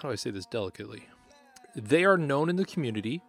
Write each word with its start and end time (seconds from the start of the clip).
how 0.00 0.08
do 0.08 0.12
I 0.12 0.14
say 0.14 0.30
this 0.30 0.46
delicately? 0.46 1.02
They 1.74 2.04
are 2.04 2.16
known 2.16 2.48
in 2.48 2.54
the 2.54 2.64
community. 2.64 3.20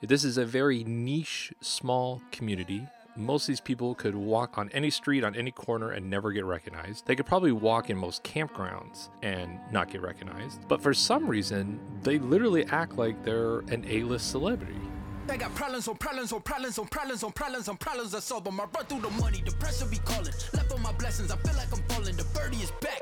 This 0.00 0.24
is 0.24 0.38
a 0.38 0.46
very 0.46 0.82
niche, 0.82 1.52
small 1.60 2.22
community. 2.32 2.86
Most 3.16 3.44
of 3.44 3.48
these 3.48 3.60
people 3.60 3.94
could 3.94 4.14
walk 4.14 4.56
on 4.56 4.70
any 4.70 4.88
street, 4.88 5.24
on 5.24 5.36
any 5.36 5.50
corner, 5.50 5.90
and 5.90 6.08
never 6.08 6.32
get 6.32 6.46
recognized. 6.46 7.06
They 7.06 7.16
could 7.16 7.26
probably 7.26 7.52
walk 7.52 7.90
in 7.90 7.98
most 7.98 8.24
campgrounds 8.24 9.10
and 9.22 9.58
not 9.70 9.90
get 9.90 10.00
recognized. 10.00 10.66
But 10.68 10.82
for 10.82 10.94
some 10.94 11.26
reason, 11.26 11.78
they 12.02 12.18
literally 12.18 12.64
act 12.66 12.96
like 12.96 13.22
they're 13.22 13.58
an 13.68 13.84
A 13.86 14.02
list 14.02 14.30
celebrity. 14.30 14.80
I 15.28 15.36
got 15.36 15.54
problems 15.54 15.86
on 15.86 15.96
problems 15.96 16.32
on 16.32 16.40
problems 16.40 16.78
on 16.78 16.86
problems 16.86 17.24
on 17.24 17.32
problems 17.32 17.68
on 17.68 17.76
problems 17.76 18.14
I 18.14 18.20
solve 18.20 18.44
them. 18.44 18.58
I 18.58 18.64
run 18.64 18.86
through 18.86 19.00
the 19.00 19.10
money, 19.10 19.42
the 19.44 19.52
pressure 19.52 19.84
be 19.84 19.98
calling. 19.98 20.32
Left 20.54 20.72
on 20.72 20.80
my 20.80 20.92
blessings, 20.92 21.30
I 21.30 21.36
feel 21.36 21.56
like 21.56 21.72
I'm 21.72 21.82
falling. 21.88 22.16
The 22.16 22.24
birdie 22.32 22.56
is 22.56 22.70
back. 22.80 23.00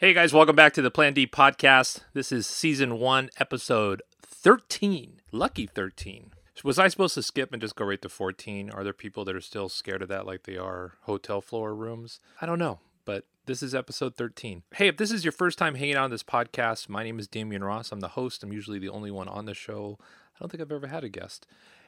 Hey 0.00 0.14
guys, 0.14 0.32
welcome 0.32 0.54
back 0.54 0.74
to 0.74 0.80
the 0.80 0.92
Plan 0.92 1.12
D 1.12 1.26
podcast. 1.26 2.02
This 2.12 2.30
is 2.30 2.46
season 2.46 3.00
one, 3.00 3.30
episode 3.40 4.00
13. 4.22 5.20
Lucky 5.32 5.66
13. 5.66 6.30
Was 6.62 6.78
I 6.78 6.86
supposed 6.86 7.14
to 7.14 7.22
skip 7.24 7.52
and 7.52 7.60
just 7.60 7.74
go 7.74 7.84
right 7.84 8.00
to 8.02 8.08
14? 8.08 8.70
Are 8.70 8.84
there 8.84 8.92
people 8.92 9.24
that 9.24 9.34
are 9.34 9.40
still 9.40 9.68
scared 9.68 10.02
of 10.02 10.08
that 10.08 10.24
like 10.24 10.44
they 10.44 10.56
are 10.56 10.92
hotel 11.02 11.40
floor 11.40 11.74
rooms? 11.74 12.20
I 12.40 12.46
don't 12.46 12.60
know, 12.60 12.78
but 13.04 13.24
this 13.46 13.60
is 13.60 13.74
episode 13.74 14.14
13. 14.14 14.62
Hey, 14.72 14.86
if 14.86 14.98
this 14.98 15.10
is 15.10 15.24
your 15.24 15.32
first 15.32 15.58
time 15.58 15.74
hanging 15.74 15.96
out 15.96 16.04
on 16.04 16.10
this 16.12 16.22
podcast, 16.22 16.88
my 16.88 17.02
name 17.02 17.18
is 17.18 17.26
Demian 17.26 17.66
Ross. 17.66 17.90
I'm 17.90 17.98
the 17.98 18.06
host. 18.06 18.44
I'm 18.44 18.52
usually 18.52 18.78
the 18.78 18.90
only 18.90 19.10
one 19.10 19.26
on 19.26 19.46
the 19.46 19.54
show. 19.54 19.98
I 20.00 20.38
don't 20.38 20.48
think 20.48 20.60
I've 20.60 20.70
ever 20.70 20.86
had 20.86 21.02
a 21.02 21.08
guest. 21.08 21.44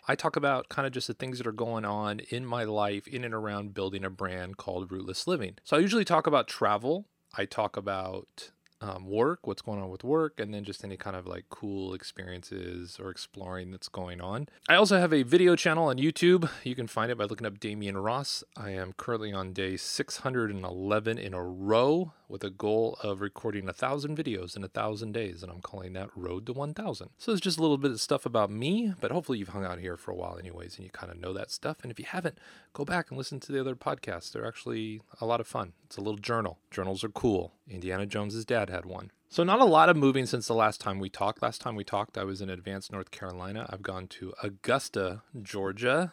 I 0.08 0.16
talk 0.16 0.34
about 0.34 0.69
kind 0.69 0.84
of 0.84 0.92
just 0.92 1.06
the 1.06 1.14
things 1.14 1.38
that 1.38 1.47
are 1.47 1.52
going 1.52 1.84
on 1.84 2.19
in 2.28 2.45
my 2.45 2.64
life 2.64 3.06
in 3.06 3.22
and 3.22 3.34
around 3.34 3.72
building 3.72 4.05
a 4.05 4.11
brand 4.11 4.56
called 4.56 4.91
Rootless 4.91 5.28
Living. 5.28 5.58
So 5.62 5.77
I 5.77 5.80
usually 5.80 6.05
talk 6.05 6.27
about 6.27 6.48
travel. 6.48 7.06
I 7.37 7.45
talk 7.45 7.77
about 7.77 8.51
um, 8.80 9.07
work, 9.07 9.47
what's 9.47 9.62
going 9.62 9.80
on 9.80 9.91
with 9.91 10.05
work, 10.05 10.41
and 10.41 10.55
then 10.55 10.65
just 10.65 10.84
any 10.84 10.97
kind 10.97 11.15
of 11.15 11.27
like 11.27 11.45
cool 11.51 11.93
experiences 11.93 12.98
or 13.01 13.11
exploring 13.11 13.70
that's 13.70 13.89
going 13.89 14.20
on. 14.20 14.48
I 14.69 14.75
also 14.75 14.98
have 14.98 15.12
a 15.12 15.22
video 15.22 15.55
channel 15.55 15.89
on 15.89 15.98
YouTube. 15.98 16.48
You 16.64 16.75
can 16.75 16.87
find 16.87 17.11
it 17.11 17.19
by 17.19 17.25
looking 17.25 17.47
up 17.47 17.59
Demian 17.59 18.03
Ross. 18.03 18.42
I 18.56 18.70
am 18.70 18.95
currently 18.95 19.33
on 19.33 19.53
day 19.53 19.77
611 19.77 21.19
in 21.19 21.34
a 21.34 21.42
row 21.42 22.12
with 22.31 22.45
a 22.45 22.50
goal 22.50 22.97
of 23.03 23.20
recording 23.20 23.69
a 23.69 23.73
thousand 23.73 24.17
videos 24.17 24.56
in 24.56 24.64
a 24.64 24.69
thousand 24.69 25.12
days, 25.12 25.42
and 25.42 25.50
I'm 25.50 25.61
calling 25.61 25.92
that 25.95 26.11
Road 26.14 26.47
to 26.47 26.53
1000. 26.53 27.11
So 27.19 27.31
there's 27.33 27.41
just 27.41 27.59
a 27.59 27.62
little 27.62 27.78
bit 27.78 27.91
of 27.91 28.00
stuff 28.00 28.25
about 28.25 28.50
me, 28.50 28.95
but 29.00 29.11
hopefully 29.11 29.39
you've 29.39 29.48
hung 29.48 29.64
out 29.64 29.81
here 29.81 29.97
for 29.97 30.12
a 30.12 30.14
while, 30.14 30.39
anyways, 30.39 30.77
and 30.77 30.84
you 30.84 30.91
kind 30.91 31.12
of 31.12 31.20
know 31.20 31.33
that 31.33 31.50
stuff. 31.50 31.78
And 31.83 31.91
if 31.91 31.98
you 31.98 32.06
haven't, 32.06 32.39
go 32.72 32.84
back 32.84 33.11
and 33.11 33.19
listen 33.19 33.41
to 33.41 33.53
the 33.53 33.61
other 33.61 33.75
podcasts. 33.75 34.33
They're 34.33 34.47
actually 34.47 35.03
a 35.20 35.27
lot 35.27 35.41
of 35.41 35.47
fun. 35.47 35.72
It's 35.84 35.97
a 35.97 36.00
little 36.00 36.19
journal. 36.19 36.59
Journals 36.70 37.03
are 37.03 37.09
cool. 37.09 37.53
Indiana 37.69 38.06
Jones's 38.06 38.44
dad 38.44 38.70
had 38.70 38.87
one. 38.87 39.11
So 39.33 39.44
not 39.44 39.61
a 39.61 39.65
lot 39.65 39.89
of 39.89 39.97
moving 39.97 40.27
since 40.27 40.48
the 40.48 40.55
last 40.55 40.81
time 40.81 40.98
we 40.98 41.09
talked. 41.09 41.41
Last 41.41 41.61
time 41.61 41.77
we 41.77 41.84
talked, 41.84 42.19
I 42.19 42.25
was 42.25 42.41
in 42.41 42.50
Advance, 42.50 42.91
North 42.91 43.12
Carolina. 43.12 43.65
I've 43.70 43.81
gone 43.81 44.09
to 44.09 44.33
Augusta, 44.42 45.22
Georgia. 45.41 46.12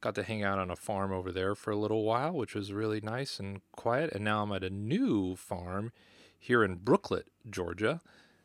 Got 0.00 0.14
to 0.16 0.22
hang 0.22 0.42
out 0.42 0.58
on 0.58 0.70
a 0.70 0.76
farm 0.76 1.12
over 1.12 1.32
there 1.32 1.54
for 1.54 1.70
a 1.70 1.76
little 1.76 2.04
while, 2.04 2.32
which 2.32 2.54
was 2.54 2.72
really 2.72 3.00
nice 3.00 3.40
and 3.40 3.60
quiet. 3.72 4.12
And 4.12 4.24
now 4.24 4.42
I'm 4.42 4.52
at 4.52 4.62
a 4.62 4.70
new 4.70 5.36
farm 5.36 5.92
here 6.38 6.62
in 6.62 6.76
Brooklet, 6.76 7.26
Georgia. 7.48 8.00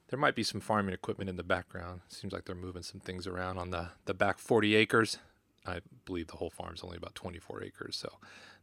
There 0.10 0.20
might 0.20 0.36
be 0.36 0.44
some 0.44 0.62
farming 0.62 0.94
equipment 0.94 1.30
in 1.30 1.36
the 1.36 1.44
background. 1.44 2.02
Seems 2.08 2.34
like 2.34 2.46
they're 2.46 2.56
moving 2.56 2.84
some 2.84 3.00
things 3.00 3.28
around 3.28 3.58
on 3.58 3.70
the, 3.70 3.90
the 4.06 4.14
back 4.14 4.40
40 4.40 4.76
acres. 4.76 5.18
I 5.66 5.82
believe 6.06 6.28
the 6.28 6.38
whole 6.38 6.50
farm's 6.50 6.84
only 6.84 6.98
about 6.98 7.16
24 7.16 7.64
acres, 7.64 7.96
so 7.96 8.18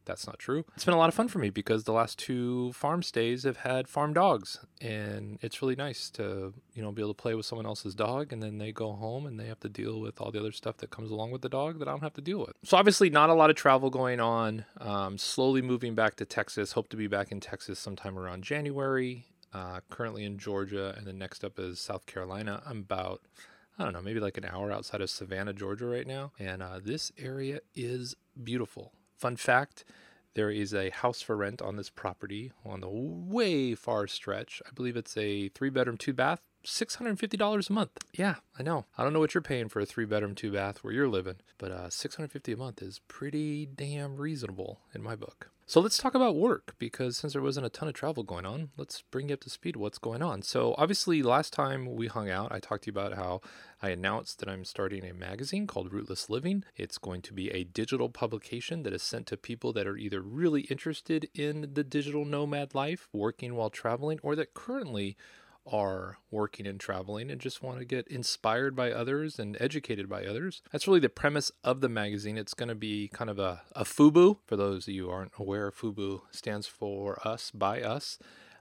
that's 0.09 0.27
not 0.27 0.39
true. 0.39 0.65
It's 0.75 0.85
been 0.85 0.95
a 0.95 0.99
lot 0.99 1.09
of 1.09 1.15
fun 1.15 1.29
for 1.29 1.39
me 1.39 1.51
because 1.51 1.85
the 1.85 1.93
last 1.93 2.19
two 2.19 2.73
farm 2.73 3.03
stays 3.05 3.45
have 3.45 3.59
had 3.59 3.87
farm 3.87 4.13
dogs, 4.13 4.59
and 4.81 5.39
it's 5.43 5.63
really 5.63 5.77
nice 5.77 6.11
to 6.11 6.55
you 6.75 6.83
know 6.83 6.91
be 6.91 7.03
able 7.03 7.15
to 7.15 7.23
play 7.23 7.35
with 7.35 7.47
someone 7.47 7.67
else's 7.67 7.95
dog, 7.95 8.33
and 8.33 8.43
then 8.43 8.59
they 8.59 8.73
go 8.73 8.93
home 8.93 9.27
and 9.27 9.39
they 9.39 9.47
have 9.47 9.61
to 9.61 9.69
deal 9.69 10.01
with 10.01 10.21
all 10.21 10.33
the 10.33 10.41
other 10.41 10.51
stuff 10.51 10.79
that 10.79 10.91
comes 10.91 11.11
along 11.11 11.31
with 11.31 11.43
the 11.43 11.49
dog 11.49 11.79
that 11.79 11.87
I 11.87 11.93
don't 11.93 12.03
have 12.03 12.15
to 12.15 12.21
deal 12.21 12.41
with. 12.41 12.57
So 12.65 12.77
obviously, 12.77 13.11
not 13.11 13.31
a 13.31 13.35
lot 13.35 13.51
of 13.51 13.57
travel 13.57 13.91
going 13.91 14.19
on. 14.19 14.65
Um, 14.81 15.19
slowly 15.19 15.63
moving 15.63 15.95
back 15.95 16.17
to 16.17 16.25
Texas. 16.25 16.73
Hope 16.73 16.89
to 16.89 16.97
be 16.97 17.07
back 17.07 17.31
in 17.31 17.39
Texas 17.39 17.79
sometime 17.79 18.19
around 18.19 18.43
January. 18.43 19.27
Uh, 19.53 19.81
currently 19.89 20.25
in 20.25 20.39
Georgia, 20.39 20.95
and 20.99 21.07
then 21.07 21.17
next 21.17 21.43
up 21.43 21.59
is 21.59 21.81
South 21.81 22.05
Carolina. 22.05 22.63
I'm 22.67 22.81
about 22.81 23.23
I 23.79 23.85
don't 23.85 23.93
know, 23.93 24.03
maybe 24.03 24.19
like 24.19 24.37
an 24.37 24.45
hour 24.45 24.73
outside 24.73 25.01
of 25.01 25.09
Savannah, 25.09 25.53
Georgia, 25.53 25.87
right 25.87 26.07
now. 26.07 26.33
And 26.39 26.63
uh, 26.63 26.81
this 26.83 27.13
area 27.17 27.61
is 27.77 28.17
beautiful. 28.43 28.93
Fun 29.17 29.37
fact 29.37 29.85
there 30.35 30.51
is 30.51 30.75
a 30.75 30.91
house 30.91 31.23
for 31.23 31.37
rent 31.37 31.61
on 31.63 31.77
this 31.77 31.91
property 31.91 32.53
on 32.65 32.81
the 32.81 32.89
way 32.89 33.75
far 33.75 34.07
stretch. 34.07 34.63
I 34.67 34.71
believe 34.75 34.97
it's 34.97 35.17
a 35.17 35.49
three 35.49 35.71
bedroom, 35.71 35.97
two 35.97 36.13
bath. 36.13 36.41
$650 36.65 37.71
a 37.71 37.73
month. 37.73 37.91
Yeah, 38.13 38.37
I 38.59 38.63
know. 38.63 38.85
I 38.97 39.05
don't 39.05 39.13
know 39.13 39.21
what 39.21 39.33
you're 39.33 39.43
paying 39.43 39.69
for 39.69 39.81
a 39.81 39.87
three 39.87 40.05
bedroom, 40.05 40.35
two 40.35 40.53
bath 40.53 40.83
where 40.83 40.93
you're 40.93 41.09
living, 41.09 41.37
but 41.57 41.71
uh, 41.71 41.89
650 41.89 42.53
a 42.53 42.57
month 42.57 42.83
is 42.83 43.01
pretty 43.09 43.65
damn 43.65 44.17
reasonable 44.17 44.81
in 44.95 45.03
my 45.03 45.17
book. 45.17 45.51
So 45.69 45.81
let's 45.81 45.99
talk 45.99 46.15
about 46.15 46.35
work 46.35 46.77
because 46.79 47.19
since 47.19 47.35
there 47.35 47.43
wasn't 47.43 47.67
a 47.67 47.69
ton 47.69 47.89
of 47.89 47.95
travel 47.95 48.23
going 48.23 48.47
on, 48.47 48.71
let's 48.79 49.03
bring 49.03 49.29
you 49.29 49.35
up 49.35 49.41
to 49.41 49.51
speed 49.51 49.77
what's 49.77 49.99
going 49.99 50.23
on. 50.23 50.41
So 50.41 50.75
obviously 50.79 51.23
last 51.23 51.53
time 51.53 51.95
we 51.95 52.07
hung 52.07 52.31
out, 52.31 52.51
I 52.51 52.59
talked 52.59 52.85
to 52.85 52.91
you 52.91 52.99
about 52.99 53.19
how 53.19 53.43
I 53.83 53.91
announced 53.91 54.39
that 54.39 54.49
I'm 54.49 54.65
starting 54.65 55.05
a 55.05 55.13
magazine 55.13 55.67
called 55.67 55.93
Rootless 55.93 56.31
Living. 56.31 56.65
It's 56.75 56.97
going 56.97 57.21
to 57.21 57.35
be 57.35 57.51
a 57.51 57.65
digital 57.65 58.09
publication 58.09 58.83
that 58.85 58.95
is 58.95 59.03
sent 59.03 59.27
to 59.27 59.37
people 59.37 59.75
that 59.75 59.87
are 59.87 59.99
either 59.99 60.23
really 60.23 60.63
interested 60.63 61.29
in 61.35 61.75
the 61.75 61.85
digital 61.85 62.25
nomad 62.25 62.75
life, 62.75 63.07
working 63.13 63.55
while 63.55 63.69
traveling, 63.69 64.21
or 64.23 64.35
that 64.37 64.55
currently 64.55 65.19
are 65.71 66.19
working 66.31 66.67
and 66.67 66.81
traveling 66.81 67.31
and 67.31 67.41
just 67.41 67.63
want 67.63 67.79
to 67.79 67.85
get 67.85 68.07
inspired 68.09 68.75
by 68.75 68.91
others 68.91 69.39
and 69.39 69.57
educated 69.61 70.09
by 70.09 70.25
others. 70.25 70.63
That's 70.73 70.87
really 70.87 71.01
the 71.01 71.09
premise 71.09 71.51
of 71.65 71.81
the 71.81 71.89
magazine. 71.89 72.37
It's 72.37 72.55
going 72.55 72.69
to 72.69 72.75
be 72.75 73.09
kind 73.09 73.31
of 73.31 73.39
a, 73.39 73.63
a 73.73 73.85
FUBU. 73.85 74.39
For 74.47 74.57
those 74.57 74.89
of 74.89 74.95
you 74.95 75.11
aren't 75.11 75.33
aware, 75.39 75.71
FUBU 75.71 76.23
stands 76.31 76.67
for 76.67 77.27
us, 77.27 77.51
by 77.51 77.83
us. 77.83 78.19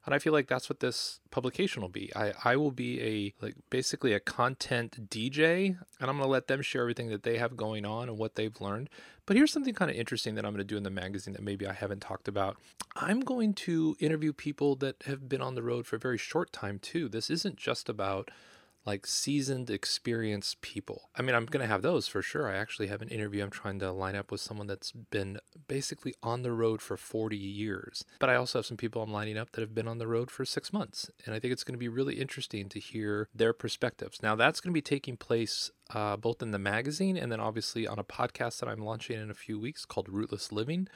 And 0.08 0.16
I 0.16 0.20
feel 0.20 0.32
like 0.32 0.48
that's 0.48 0.70
what 0.70 0.80
this 0.80 1.20
publication 1.32 1.82
will 1.82 1.90
be. 1.90 2.16
I, 2.16 2.32
I 2.46 2.56
will 2.56 2.72
be 2.72 3.02
a 3.02 3.46
like 3.46 3.56
basically 3.70 4.14
a 4.14 4.22
content 4.22 5.10
DJ 5.10 5.78
and 6.00 6.10
I'm 6.10 6.18
gonna 6.18 6.28
let 6.28 6.48
them 6.48 6.62
share 6.62 6.82
everything 6.84 7.10
that 7.10 7.24
they 7.24 7.38
have 7.38 7.58
going 7.58 7.86
on 7.86 8.08
and 8.08 8.18
what 8.18 8.36
they've 8.36 8.60
learned. 8.62 8.90
But 9.26 9.36
here's 9.36 9.52
something 9.52 9.74
kind 9.74 9.92
of 9.92 9.98
interesting 9.98 10.36
that 10.36 10.46
I'm 10.46 10.54
gonna 10.54 10.64
do 10.64 10.78
in 10.78 10.84
the 10.84 10.90
magazine 10.90 11.34
that 11.34 11.44
maybe 11.44 11.68
I 11.68 11.74
haven't 11.74 12.00
talked 12.00 12.30
about. 12.30 12.56
I'm 12.96 13.20
going 13.20 13.54
to 13.56 13.98
interview 14.00 14.32
people 14.32 14.78
that 14.78 15.04
have 15.08 15.28
been 15.28 15.42
on 15.42 15.56
the 15.56 15.62
road 15.62 15.86
for 15.86 15.98
a 15.98 16.00
very 16.00 16.18
short 16.18 16.54
time 16.54 16.80
too. 16.80 17.10
This 17.10 17.30
isn't 17.30 17.58
just 17.58 17.90
about 17.90 18.32
like 18.88 19.06
seasoned, 19.06 19.70
experienced 19.70 20.62
people. 20.62 21.10
I 21.14 21.22
mean, 21.22 21.36
I'm 21.36 21.46
going 21.46 21.62
to 21.62 21.68
have 21.68 21.82
those 21.82 22.08
for 22.08 22.22
sure. 22.22 22.50
I 22.50 22.56
actually 22.56 22.88
have 22.88 23.02
an 23.02 23.10
interview 23.10 23.44
I'm 23.44 23.50
trying 23.50 23.80
to 23.80 23.92
line 23.92 24.16
up 24.16 24.32
with 24.32 24.40
someone 24.40 24.66
that's 24.66 24.94
been 24.94 25.40
basically 25.68 26.16
on 26.24 26.42
the 26.42 26.54
road 26.54 26.82
for 26.82 26.96
40 26.96 27.36
years. 27.36 28.06
But 28.18 28.30
I 28.30 28.36
also 28.36 28.60
have 28.60 28.66
some 28.66 28.78
people 28.78 29.02
I'm 29.02 29.12
lining 29.12 29.38
up 29.38 29.52
that 29.52 29.62
have 29.62 29.76
been 29.76 29.90
on 29.90 29.98
the 29.98 30.08
road 30.08 30.32
for 30.32 30.46
six 30.46 30.72
months. 30.72 31.12
And 31.26 31.36
I 31.36 31.40
think 31.40 31.52
it's 31.52 31.66
going 31.66 31.74
to 31.74 31.80
be 31.80 31.90
really 31.90 32.16
interesting 32.16 32.70
to 32.70 32.80
hear 32.80 33.28
their 33.36 33.52
perspectives. 33.52 34.24
Now, 34.24 34.38
that's 34.38 34.62
going 34.62 34.72
to 34.72 34.78
be 34.78 34.82
taking 34.82 35.18
place 35.18 35.70
uh, 35.94 36.16
both 36.16 36.42
in 36.42 36.52
the 36.52 36.60
magazine 36.60 37.18
and 37.18 37.30
then 37.30 37.42
obviously 37.42 37.86
on 37.86 38.00
a 38.00 38.06
podcast 38.06 38.62
that 38.62 38.70
I'm 38.70 38.80
launching 38.80 39.20
in 39.20 39.30
a 39.30 39.34
few 39.34 39.60
weeks 39.60 39.84
called 39.84 40.08
Rootless 40.08 40.54
Living. 40.54 40.88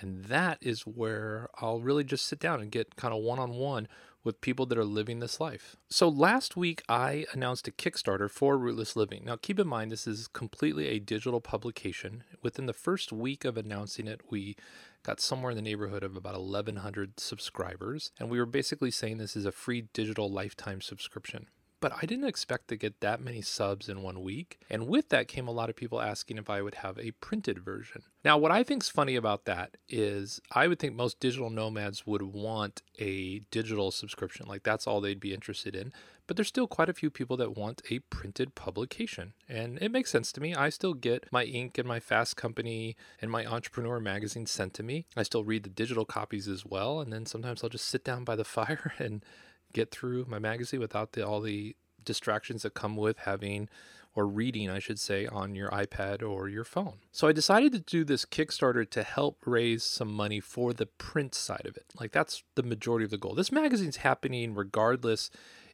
And 0.00 0.24
that 0.24 0.58
is 0.60 0.82
where 0.82 1.48
I'll 1.58 1.80
really 1.80 2.04
just 2.04 2.26
sit 2.26 2.38
down 2.38 2.60
and 2.60 2.70
get 2.70 2.96
kind 2.96 3.14
of 3.14 3.22
one 3.22 3.38
on 3.38 3.50
one 3.52 3.88
with 4.22 4.40
people 4.40 4.66
that 4.66 4.78
are 4.78 4.84
living 4.84 5.20
this 5.20 5.40
life. 5.40 5.76
So 5.88 6.08
last 6.08 6.56
week, 6.56 6.82
I 6.88 7.24
announced 7.32 7.68
a 7.68 7.72
Kickstarter 7.72 8.30
for 8.30 8.58
Rootless 8.58 8.94
Living. 8.94 9.24
Now, 9.24 9.36
keep 9.36 9.58
in 9.58 9.66
mind, 9.66 9.90
this 9.90 10.06
is 10.06 10.28
completely 10.28 10.88
a 10.88 10.98
digital 10.98 11.40
publication. 11.40 12.24
Within 12.42 12.66
the 12.66 12.74
first 12.74 13.12
week 13.12 13.44
of 13.44 13.56
announcing 13.56 14.06
it, 14.06 14.20
we 14.30 14.56
got 15.02 15.20
somewhere 15.20 15.52
in 15.52 15.56
the 15.56 15.62
neighborhood 15.62 16.02
of 16.02 16.16
about 16.16 16.38
1,100 16.38 17.18
subscribers. 17.18 18.12
And 18.18 18.28
we 18.28 18.38
were 18.38 18.46
basically 18.46 18.90
saying 18.90 19.16
this 19.16 19.36
is 19.36 19.46
a 19.46 19.52
free 19.52 19.88
digital 19.94 20.30
lifetime 20.30 20.82
subscription 20.82 21.46
but 21.80 21.92
I 22.00 22.06
didn't 22.06 22.28
expect 22.28 22.68
to 22.68 22.76
get 22.76 23.00
that 23.00 23.20
many 23.20 23.40
subs 23.40 23.88
in 23.88 24.02
one 24.02 24.22
week. 24.22 24.60
And 24.68 24.86
with 24.86 25.08
that 25.08 25.28
came 25.28 25.48
a 25.48 25.52
lot 25.52 25.70
of 25.70 25.76
people 25.76 26.00
asking 26.00 26.38
if 26.38 26.50
I 26.50 26.62
would 26.62 26.76
have 26.76 26.98
a 26.98 27.12
printed 27.12 27.58
version. 27.58 28.02
Now, 28.24 28.36
what 28.36 28.52
I 28.52 28.62
think's 28.62 28.90
funny 28.90 29.16
about 29.16 29.46
that 29.46 29.76
is 29.88 30.40
I 30.52 30.68
would 30.68 30.78
think 30.78 30.94
most 30.94 31.20
digital 31.20 31.48
nomads 31.48 32.06
would 32.06 32.22
want 32.22 32.82
a 32.98 33.40
digital 33.50 33.90
subscription. 33.90 34.46
Like 34.46 34.62
that's 34.62 34.86
all 34.86 35.00
they'd 35.00 35.18
be 35.18 35.34
interested 35.34 35.74
in. 35.74 35.92
But 36.26 36.36
there's 36.36 36.48
still 36.48 36.68
quite 36.68 36.88
a 36.88 36.94
few 36.94 37.10
people 37.10 37.36
that 37.38 37.56
want 37.56 37.82
a 37.90 37.98
printed 37.98 38.54
publication. 38.54 39.32
And 39.48 39.78
it 39.82 39.90
makes 39.90 40.12
sense 40.12 40.30
to 40.32 40.40
me. 40.40 40.54
I 40.54 40.68
still 40.68 40.94
get 40.94 41.26
my 41.32 41.44
Inc. 41.44 41.76
and 41.76 41.88
my 41.88 41.98
Fast 41.98 42.36
Company 42.36 42.94
and 43.20 43.32
my 43.32 43.44
Entrepreneur 43.44 43.98
magazine 43.98 44.46
sent 44.46 44.72
to 44.74 44.84
me. 44.84 45.06
I 45.16 45.24
still 45.24 45.42
read 45.42 45.64
the 45.64 45.70
digital 45.70 46.04
copies 46.04 46.46
as 46.46 46.64
well. 46.64 47.00
And 47.00 47.12
then 47.12 47.26
sometimes 47.26 47.64
I'll 47.64 47.70
just 47.70 47.88
sit 47.88 48.04
down 48.04 48.22
by 48.22 48.36
the 48.36 48.44
fire 48.44 48.92
and 48.98 49.24
get 49.72 49.90
through 49.90 50.26
my 50.28 50.38
magazine 50.38 50.80
without 50.80 51.12
the, 51.12 51.26
all 51.26 51.40
the 51.40 51.76
distractions 52.04 52.62
that 52.62 52.74
come 52.74 52.96
with 52.96 53.18
having 53.18 53.68
or 54.14 54.26
reading, 54.26 54.68
I 54.68 54.80
should 54.80 54.98
say, 54.98 55.26
on 55.26 55.54
your 55.54 55.70
iPad 55.70 56.22
or 56.22 56.48
your 56.48 56.64
phone. 56.64 56.94
So 57.12 57.28
I 57.28 57.32
decided 57.32 57.72
to 57.72 57.78
do 57.78 58.04
this 58.04 58.24
Kickstarter 58.24 58.88
to 58.90 59.02
help 59.04 59.46
raise 59.46 59.84
some 59.84 60.12
money 60.12 60.40
for 60.40 60.72
the 60.72 60.86
print 60.86 61.34
side 61.34 61.66
of 61.66 61.76
it. 61.76 61.92
Like 61.98 62.10
that's 62.10 62.42
the 62.56 62.64
majority 62.64 63.04
of 63.04 63.10
the 63.10 63.18
goal. 63.18 63.34
This 63.34 63.52
magazine's 63.52 63.98
happening 63.98 64.54
regardless 64.54 65.30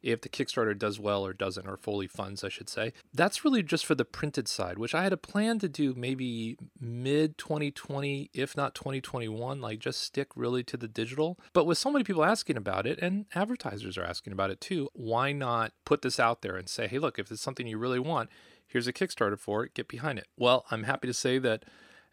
if 0.07 0.21
the 0.21 0.29
Kickstarter 0.29 0.79
does 0.79 1.01
well 1.01 1.27
or 1.27 1.33
doesn't, 1.33 1.67
or 1.67 1.77
fully 1.77 2.07
funds, 2.07 2.45
I 2.45 2.49
should 2.49 2.69
say. 2.69 2.93
That's 3.13 3.45
really 3.45 3.63
just 3.63 3.85
for 3.85 3.97
the 3.97 4.05
printed 4.05 4.47
side, 4.47 4.79
which 4.79 4.95
I 4.95 5.03
had 5.03 5.13
a 5.13 5.17
plan 5.17 5.59
to 5.59 5.69
do 5.69 5.95
maybe 5.95 6.57
mid 6.81 7.37
2020, 7.39 8.31
if 8.33 8.57
not 8.57 8.77
2021, 8.77 9.61
like 9.61 9.81
just 9.81 10.01
stick 10.01 10.29
really 10.37 10.63
to 10.63 10.77
the 10.77 10.87
digital. 10.87 11.39
But 11.53 11.67
with 11.67 11.79
so 11.79 11.91
many 11.91 12.05
people 12.05 12.25
asking 12.25 12.57
about 12.57 12.87
it, 12.87 13.01
and 13.01 13.27
advertisers 13.35 13.99
are 13.99 14.05
asking 14.05 14.33
about 14.33 14.51
it 14.51 14.61
too, 14.61 14.89
why 14.93 15.33
not 15.33 15.73
put 15.85 16.03
this 16.03 16.21
out 16.21 16.43
there 16.43 16.57
and 16.57 16.69
say, 16.69 16.87
hey, 16.87 17.01
look, 17.01 17.19
if 17.19 17.33
it's 17.33 17.43
something 17.43 17.67
you 17.67 17.77
really 17.77 17.99
want, 17.99 18.31
here's 18.69 18.87
a 18.87 18.93
Kickstarter 18.93 19.39
for 19.39 19.65
it, 19.65 19.75
get 19.75 19.89
behind 19.89 20.21
it. 20.21 20.29
Well, 20.37 20.67
I'm 20.71 20.85
happy 20.85 21.09
to 21.09 21.15
say 21.15 21.39
that 21.39 21.65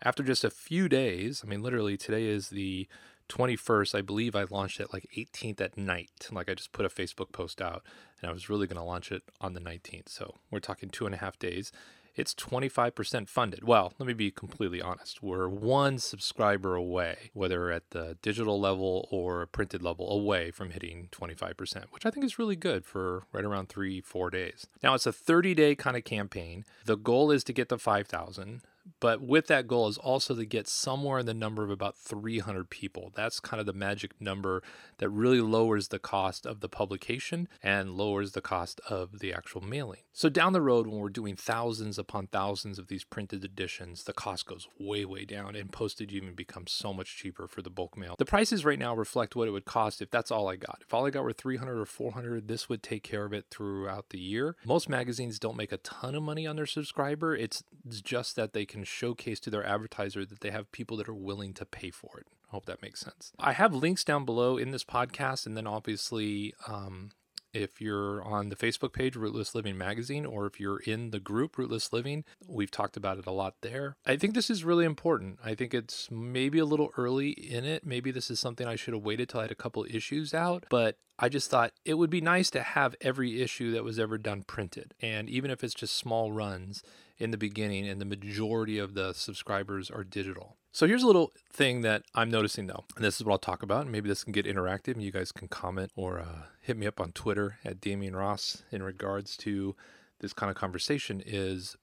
after 0.02 0.24
just 0.24 0.44
a 0.44 0.50
few 0.50 0.90
days, 0.90 1.44
I 1.46 1.48
mean, 1.48 1.62
literally 1.62 1.96
today 1.96 2.26
is 2.26 2.50
the 2.50 2.88
21st, 3.30 3.96
I 3.96 4.02
believe 4.02 4.36
I 4.36 4.46
launched 4.50 4.80
it 4.80 4.94
like 4.94 5.08
18th 5.18 5.62
at 5.62 5.78
night. 5.78 6.28
Like 6.32 6.50
I 6.50 6.54
just 6.54 6.72
put 6.72 6.86
a 6.86 6.90
Facebook 6.90 7.32
post 7.32 7.62
out 7.62 7.84
and 8.22 8.30
I 8.30 8.34
was 8.34 8.50
really 8.50 8.68
going 8.68 8.78
to 8.78 8.84
launch 8.84 9.12
it 9.12 9.24
on 9.42 9.54
the 9.54 9.60
19th. 9.60 10.10
So 10.10 10.36
we're 10.52 10.60
talking 10.60 10.90
two 10.90 11.06
and 11.06 11.16
a 11.16 11.20
half 11.20 11.38
days. 11.40 11.72
It's 12.16 12.36
25% 12.36 13.28
funded. 13.28 13.64
Well, 13.64 13.94
let 13.98 14.06
me 14.06 14.14
be 14.14 14.30
completely 14.30 14.80
honest. 14.80 15.24
We're 15.24 15.48
one 15.48 15.98
subscriber 15.98 16.76
away, 16.76 17.32
whether 17.34 17.72
at 17.72 17.90
the 17.90 18.18
digital 18.22 18.60
level 18.60 19.08
or 19.10 19.48
printed 19.48 19.82
level, 19.82 20.12
away 20.12 20.52
from 20.52 20.70
hitting 20.70 21.10
25%, 21.12 21.86
which 21.90 22.06
I 22.06 22.12
think 22.12 22.24
is 22.24 22.38
really 22.38 22.56
good 22.56 22.86
for 22.86 23.24
right 23.32 23.44
around 23.44 23.70
three, 23.70 24.00
four 24.00 24.30
days. 24.30 24.68
Now, 24.84 24.94
it's 24.94 25.08
a 25.08 25.14
30 25.14 25.56
day 25.56 25.74
kind 25.74 25.98
of 25.98 26.04
campaign. 26.04 26.66
The 26.86 26.98
goal 26.98 27.32
is 27.32 27.44
to 27.46 27.54
get 27.54 27.70
to 27.70 27.80
5,000. 27.80 28.62
But 29.04 29.22
with 29.22 29.48
that 29.48 29.68
goal 29.68 29.90
is 29.90 29.98
also 29.98 30.34
to 30.34 30.46
get 30.46 30.66
somewhere 30.66 31.20
in 31.20 31.26
the 31.26 31.34
number 31.34 31.62
of 31.62 31.70
about 31.70 31.98
300 31.98 32.70
people. 32.70 33.12
That's 33.14 33.42
kind 33.42 33.60
of 33.60 33.66
the 33.66 33.74
magic 33.74 34.14
number 34.22 34.64
that 35.00 35.10
really 35.10 35.42
lowers 35.42 35.90
the 35.90 36.00
cost 36.00 36.46
of 36.46 36.62
the 36.62 36.70
publication 36.70 37.50
and 37.62 37.98
lowers 37.98 38.32
the 38.32 38.40
cost 38.40 38.80
of 38.90 39.20
the 39.20 39.34
actual 39.34 39.60
mailing. 39.60 40.00
So 40.14 40.30
down 40.30 40.54
the 40.54 40.62
road, 40.62 40.88
when 40.88 41.00
we're 41.00 41.10
doing 41.10 41.36
thousands 41.36 42.00
upon 42.00 42.28
thousands 42.28 42.80
of 42.80 42.88
these 42.88 43.04
printed 43.04 43.44
editions, 43.44 44.06
the 44.06 44.14
cost 44.14 44.46
goes 44.46 44.70
way, 44.80 45.04
way 45.04 45.26
down 45.26 45.58
and 45.58 45.70
postage 45.70 46.14
even 46.14 46.34
becomes 46.34 46.72
so 46.72 46.94
much 46.94 47.18
cheaper 47.18 47.46
for 47.46 47.62
the 47.62 47.70
bulk 47.70 47.98
mail. 47.98 48.16
The 48.18 48.24
prices 48.24 48.64
right 48.64 48.80
now 48.80 48.96
reflect 48.96 49.36
what 49.36 49.50
it 49.50 49.52
would 49.52 49.66
cost 49.66 50.02
if 50.02 50.12
that's 50.12 50.32
all 50.32 50.48
I 50.48 50.56
got. 50.56 50.78
If 50.80 50.94
all 50.94 51.06
I 51.06 51.10
got 51.10 51.26
were 51.26 51.34
300 51.34 51.78
or 51.78 51.86
400, 51.86 52.48
this 52.48 52.70
would 52.70 52.82
take 52.82 53.04
care 53.04 53.26
of 53.26 53.34
it 53.34 53.48
throughout 53.52 54.12
the 54.12 54.20
year. 54.20 54.56
Most 54.64 54.88
magazines 54.88 55.40
don't 55.40 55.58
make 55.58 55.74
a 55.74 55.78
ton 55.78 56.16
of 56.16 56.24
money 56.24 56.48
on 56.48 56.56
their 56.56 56.66
subscriber. 56.66 57.36
It's 57.36 57.64
just 58.02 58.38
that 58.38 58.54
they 58.54 58.64
can 58.64 58.86
showcase 58.94 59.40
to 59.42 59.50
their 59.50 59.66
advertiser 59.66 60.26
that 60.26 60.42
they 60.42 60.52
have 60.52 60.72
people 60.72 60.98
that 60.98 61.10
are 61.10 61.14
willing 61.14 61.54
to 61.56 61.66
pay 61.66 61.90
for 61.90 62.20
it. 62.20 62.28
I 62.48 62.52
hope 62.52 62.66
that 62.68 62.82
makes 62.82 63.02
sense. 63.02 63.34
I 63.40 63.54
have 63.54 63.74
links 63.74 64.04
down 64.04 64.26
below 64.26 64.58
in 64.58 64.72
this 64.72 64.84
podcast, 64.84 65.46
and 65.46 65.58
then 65.58 65.68
obviously, 65.68 66.54
um, 66.68 67.10
if 67.54 67.80
you're 67.80 68.24
on 68.24 68.50
the 68.50 68.56
Facebook 68.56 68.94
page, 68.94 69.16
Rootless 69.16 69.54
Living 69.54 69.78
Magazine, 69.78 70.26
or 70.26 70.46
if 70.46 70.60
you're 70.60 70.80
in 70.80 71.12
the 71.12 71.20
group 71.20 71.58
Rootless 71.58 71.94
Living, 71.94 72.24
we've 72.48 72.72
talked 72.72 72.98
about 72.98 73.18
it 73.18 73.28
a 73.28 73.32
lot 73.32 73.56
there. 73.62 73.96
I 74.06 74.18
think 74.18 74.34
this 74.34 74.50
is 74.50 74.64
really 74.64 74.86
important. 74.86 75.40
I 75.44 75.54
think 75.56 75.74
it's 75.74 76.10
maybe 76.10 76.60
a 76.60 76.66
little 76.66 76.92
early 76.98 77.30
in 77.30 77.64
it. 77.64 77.86
Maybe 77.86 78.12
this 78.12 78.32
is 78.32 78.40
something 78.40 78.68
I 78.68 78.76
should 78.76 78.94
have 78.94 79.04
waited 79.04 79.30
till 79.30 79.40
I 79.40 79.44
had 79.44 79.52
a 79.52 79.56
couple 79.56 79.86
issues 79.90 80.34
out, 80.34 80.66
but 80.70 80.98
I 81.24 81.30
just 81.30 81.50
thought 81.50 81.72
it 81.86 81.94
would 81.94 82.10
be 82.10 82.20
nice 82.20 82.50
to 82.50 82.62
have 82.62 82.98
every 83.00 83.42
issue 83.42 83.72
that 83.72 83.86
was 83.86 83.98
ever 83.98 84.18
done 84.18 84.44
printed. 84.44 84.94
And 85.02 85.30
even 85.30 85.52
if 85.52 85.64
it's 85.64 85.74
just 85.74 85.96
small 85.96 86.34
runs 86.34 86.84
in 87.18 87.32
the 87.32 87.38
beginning, 87.38 87.88
and 87.88 88.02
the 88.02 88.06
majority 88.06 88.78
of 88.78 88.94
the 88.94 89.14
subscribers 89.14 89.90
are 89.90 90.04
digital. 90.04 90.58
So 90.74 90.86
here's 90.86 91.02
a 91.02 91.08
little 91.08 91.32
thing 91.50 91.80
that 91.80 92.04
I'm 92.14 92.30
noticing 92.30 92.68
though, 92.68 92.84
and 92.98 93.06
this 93.06 93.22
is 93.22 93.26
what 93.26 93.32
I'll 93.32 93.38
talk 93.38 93.64
about. 93.64 93.84
And 93.84 93.92
maybe 93.94 94.10
this 94.10 94.26
can 94.26 94.34
get 94.34 94.46
interactive, 94.46 94.96
and 94.96 95.02
you 95.02 95.14
guys 95.14 95.32
can 95.32 95.48
comment 95.48 95.94
or 95.96 96.20
uh, 96.20 96.48
hit 96.60 96.76
me 96.76 96.88
up 96.88 97.00
on 97.00 97.14
Twitter 97.14 97.58
at 97.64 97.80
Demian 97.80 98.16
Ross 98.16 98.64
in 98.70 98.84
regards 98.84 99.38
to 99.38 99.78
this 100.20 100.34
kind 100.34 100.50
of 100.50 100.58
conversation. 100.58 101.24
Is 101.26 101.78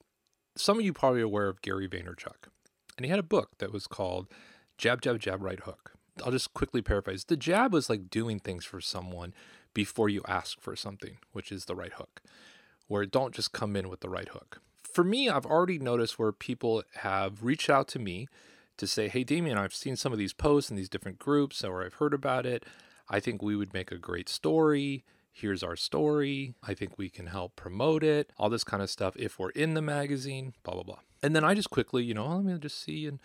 some 0.55 0.79
of 0.79 0.85
you 0.85 0.93
probably 0.93 1.23
aware 1.23 1.49
of 1.49 1.63
Gary 1.63 1.89
Vaynerchuk, 1.89 2.51
and 2.99 3.07
he 3.07 3.09
had 3.09 3.19
a 3.19 3.23
book 3.23 3.53
that 3.57 3.73
was 3.73 3.87
called 3.87 4.27
Jab, 4.77 5.01
Jab, 5.01 5.19
Jab, 5.19 5.43
Right 5.43 5.61
Hook. 5.61 5.93
I'll 6.23 6.33
just 6.33 6.55
quickly 6.55 6.83
paraphrase. 6.83 7.25
The 7.25 7.37
jab 7.37 7.73
was 7.73 7.91
like 7.91 8.11
doing 8.11 8.39
things 8.39 8.65
for 8.65 8.81
someone 8.81 9.35
before 9.75 10.09
you 10.09 10.23
ask 10.27 10.61
for 10.61 10.75
something, 10.77 11.19
which 11.33 11.53
is 11.53 11.65
the 11.65 11.77
right 11.77 11.93
hook, 11.93 12.23
where 12.89 13.07
don't 13.07 13.35
just 13.35 13.53
come 13.53 13.77
in 13.77 13.89
with 13.89 14.01
the 14.01 14.09
right 14.09 14.29
hook. 14.29 14.61
For 14.83 15.05
me, 15.05 15.29
I've 15.29 15.47
already 15.47 15.79
noticed 15.79 16.19
where 16.19 16.33
people 16.33 16.83
have 16.97 17.45
reached 17.45 17.71
out 17.71 17.87
to 17.89 17.99
me 17.99 18.29
to 18.77 18.87
say, 18.87 19.09
Hey, 19.09 19.25
Demian, 19.25 19.57
I've 19.57 19.75
seen 19.75 19.95
some 19.95 20.13
of 20.13 20.19
these 20.19 20.33
posts 20.33 20.71
in 20.71 20.77
these 20.77 20.89
different 20.89 21.19
groups 21.19 21.63
or 21.63 21.85
I've 21.85 21.95
heard 21.95 22.15
about 22.15 22.47
it. 22.47 22.65
I 23.09 23.21
think 23.21 23.43
we 23.43 23.57
would 23.57 23.73
make 23.73 23.93
a 23.93 23.99
great 23.99 24.29
story. 24.29 25.05
Here's 25.33 25.63
our 25.63 25.77
story. 25.77 26.55
I 26.63 26.75
think 26.75 26.99
we 26.99 27.09
can 27.09 27.27
help 27.27 27.55
promote 27.55 28.03
it, 28.03 28.33
all 28.37 28.51
this 28.51 28.65
kind 28.65 28.83
of 28.83 28.91
stuff 28.91 29.15
if 29.17 29.39
we're 29.39 29.51
in 29.51 29.75
the 29.75 29.83
magazine, 29.83 30.55
blah, 30.65 30.75
blah, 30.75 30.83
blah. 30.83 30.99
And 31.23 31.37
then 31.37 31.45
I 31.45 31.55
just 31.55 31.71
quickly, 31.71 32.03
you 32.03 32.15
know, 32.15 32.27
let 32.27 32.45
me 32.45 32.59
just 32.59 32.83
see 32.83 33.07
and 33.07 33.21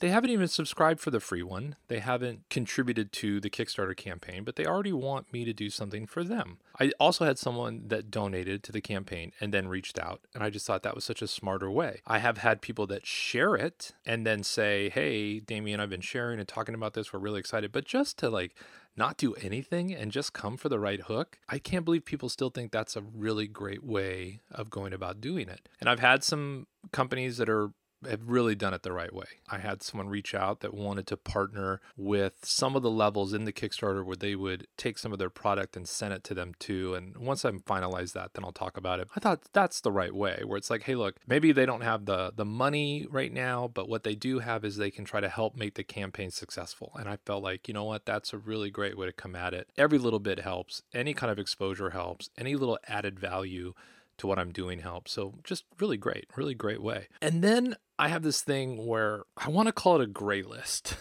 they 0.00 0.10
haven't 0.10 0.30
even 0.30 0.48
subscribed 0.48 1.00
for 1.00 1.10
the 1.10 1.20
free 1.20 1.42
one. 1.42 1.76
They 1.88 1.98
haven't 1.98 2.48
contributed 2.50 3.12
to 3.14 3.40
the 3.40 3.50
Kickstarter 3.50 3.96
campaign, 3.96 4.44
but 4.44 4.56
they 4.56 4.64
already 4.64 4.92
want 4.92 5.32
me 5.32 5.44
to 5.44 5.52
do 5.52 5.70
something 5.70 6.06
for 6.06 6.22
them. 6.22 6.58
I 6.78 6.92
also 7.00 7.24
had 7.24 7.38
someone 7.38 7.84
that 7.88 8.10
donated 8.10 8.62
to 8.64 8.72
the 8.72 8.80
campaign 8.80 9.32
and 9.40 9.52
then 9.52 9.68
reached 9.68 9.98
out, 9.98 10.20
and 10.34 10.44
I 10.44 10.50
just 10.50 10.66
thought 10.66 10.82
that 10.84 10.94
was 10.94 11.04
such 11.04 11.22
a 11.22 11.26
smarter 11.26 11.70
way. 11.70 12.00
I 12.06 12.18
have 12.18 12.38
had 12.38 12.60
people 12.60 12.86
that 12.88 13.06
share 13.06 13.56
it 13.56 13.92
and 14.06 14.26
then 14.26 14.42
say, 14.42 14.90
Hey, 14.90 15.40
Demian, 15.40 15.80
I've 15.80 15.90
been 15.90 16.00
sharing 16.00 16.38
and 16.38 16.48
talking 16.48 16.74
about 16.74 16.94
this. 16.94 17.12
We're 17.12 17.18
really 17.18 17.40
excited. 17.40 17.72
But 17.72 17.84
just 17.84 18.18
to 18.18 18.30
like 18.30 18.54
not 18.96 19.16
do 19.16 19.34
anything 19.34 19.94
and 19.94 20.10
just 20.10 20.32
come 20.32 20.56
for 20.56 20.68
the 20.68 20.78
right 20.78 21.00
hook, 21.02 21.38
I 21.48 21.58
can't 21.58 21.84
believe 21.84 22.04
people 22.04 22.28
still 22.28 22.50
think 22.50 22.72
that's 22.72 22.96
a 22.96 23.00
really 23.00 23.46
great 23.46 23.84
way 23.84 24.40
of 24.50 24.70
going 24.70 24.92
about 24.92 25.20
doing 25.20 25.48
it. 25.48 25.68
And 25.80 25.88
I've 25.88 26.00
had 26.00 26.24
some 26.24 26.66
companies 26.92 27.36
that 27.38 27.48
are 27.48 27.70
have 28.08 28.20
really 28.26 28.54
done 28.54 28.74
it 28.74 28.82
the 28.82 28.92
right 28.92 29.12
way. 29.12 29.26
I 29.48 29.58
had 29.58 29.82
someone 29.82 30.08
reach 30.08 30.34
out 30.34 30.60
that 30.60 30.74
wanted 30.74 31.06
to 31.08 31.16
partner 31.16 31.80
with 31.96 32.34
some 32.42 32.76
of 32.76 32.82
the 32.82 32.90
levels 32.90 33.32
in 33.32 33.44
the 33.44 33.52
Kickstarter 33.52 34.04
where 34.04 34.16
they 34.16 34.34
would 34.34 34.66
take 34.76 34.98
some 34.98 35.12
of 35.12 35.18
their 35.18 35.30
product 35.30 35.76
and 35.76 35.88
send 35.88 36.14
it 36.14 36.24
to 36.24 36.34
them 36.34 36.52
too. 36.58 36.94
And 36.94 37.16
once 37.16 37.44
I've 37.44 37.64
finalized 37.64 38.12
that, 38.12 38.34
then 38.34 38.44
I'll 38.44 38.52
talk 38.52 38.76
about 38.76 39.00
it. 39.00 39.08
I 39.16 39.20
thought 39.20 39.40
that's 39.52 39.80
the 39.80 39.92
right 39.92 40.14
way 40.14 40.42
where 40.44 40.56
it's 40.56 40.70
like, 40.70 40.84
hey, 40.84 40.94
look, 40.94 41.16
maybe 41.26 41.52
they 41.52 41.66
don't 41.66 41.82
have 41.82 42.04
the 42.04 42.32
the 42.34 42.44
money 42.44 43.06
right 43.10 43.32
now, 43.32 43.68
but 43.72 43.88
what 43.88 44.04
they 44.04 44.14
do 44.14 44.38
have 44.40 44.64
is 44.64 44.76
they 44.76 44.90
can 44.90 45.04
try 45.04 45.20
to 45.20 45.28
help 45.28 45.56
make 45.56 45.74
the 45.74 45.84
campaign 45.84 46.30
successful. 46.30 46.92
And 46.98 47.08
I 47.08 47.18
felt 47.24 47.42
like, 47.42 47.68
you 47.68 47.74
know 47.74 47.84
what, 47.84 48.06
that's 48.06 48.32
a 48.32 48.38
really 48.38 48.70
great 48.70 48.96
way 48.96 49.06
to 49.06 49.12
come 49.12 49.34
at 49.34 49.54
it. 49.54 49.68
Every 49.76 49.98
little 49.98 50.20
bit 50.20 50.40
helps. 50.40 50.82
Any 50.94 51.14
kind 51.14 51.32
of 51.32 51.38
exposure 51.38 51.90
helps. 51.90 52.30
Any 52.36 52.54
little 52.54 52.78
added 52.86 53.18
value 53.18 53.74
to 54.18 54.26
what 54.26 54.38
I'm 54.38 54.52
doing 54.52 54.80
helps. 54.80 55.12
So 55.12 55.34
just 55.44 55.64
really 55.78 55.96
great, 55.96 56.26
really 56.36 56.54
great 56.54 56.82
way. 56.82 57.08
And 57.22 57.42
then 57.42 57.76
I 57.98 58.08
have 58.08 58.22
this 58.22 58.42
thing 58.42 58.86
where 58.86 59.24
I 59.36 59.48
want 59.48 59.66
to 59.66 59.72
call 59.72 60.00
it 60.00 60.04
a 60.04 60.06
gray 60.06 60.42
list. 60.42 60.96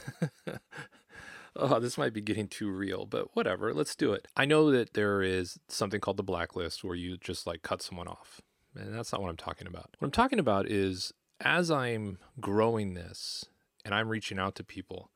oh, 1.56 1.80
this 1.80 1.98
might 1.98 2.14
be 2.14 2.22
getting 2.22 2.48
too 2.48 2.72
real, 2.72 3.06
but 3.06 3.36
whatever, 3.36 3.74
let's 3.74 3.96
do 3.96 4.14
it. 4.14 4.28
I 4.36 4.46
know 4.46 4.72
that 4.72 4.94
there 4.94 5.22
is 5.22 5.60
something 5.68 6.02
called 6.02 6.18
the 6.18 6.24
blacklist 6.24 6.84
where 6.84 6.96
you 6.96 7.18
just 7.18 7.46
like 7.46 7.62
cut 7.62 7.82
someone 7.82 8.08
off. 8.08 8.42
And 8.76 8.94
that's 8.94 9.12
not 9.12 9.22
what 9.22 9.30
I'm 9.30 9.38
talking 9.38 9.68
about. 9.68 9.96
What 10.00 10.08
I'm 10.08 10.12
talking 10.12 10.40
about 10.40 10.70
is 10.70 11.14
as 11.40 11.70
I'm 11.70 12.18
growing 12.40 12.96
this 12.96 13.46
and 13.86 13.94
I'm 13.94 14.10
reaching 14.10 14.40
out 14.40 14.56
to 14.56 14.64
people, 14.64 15.12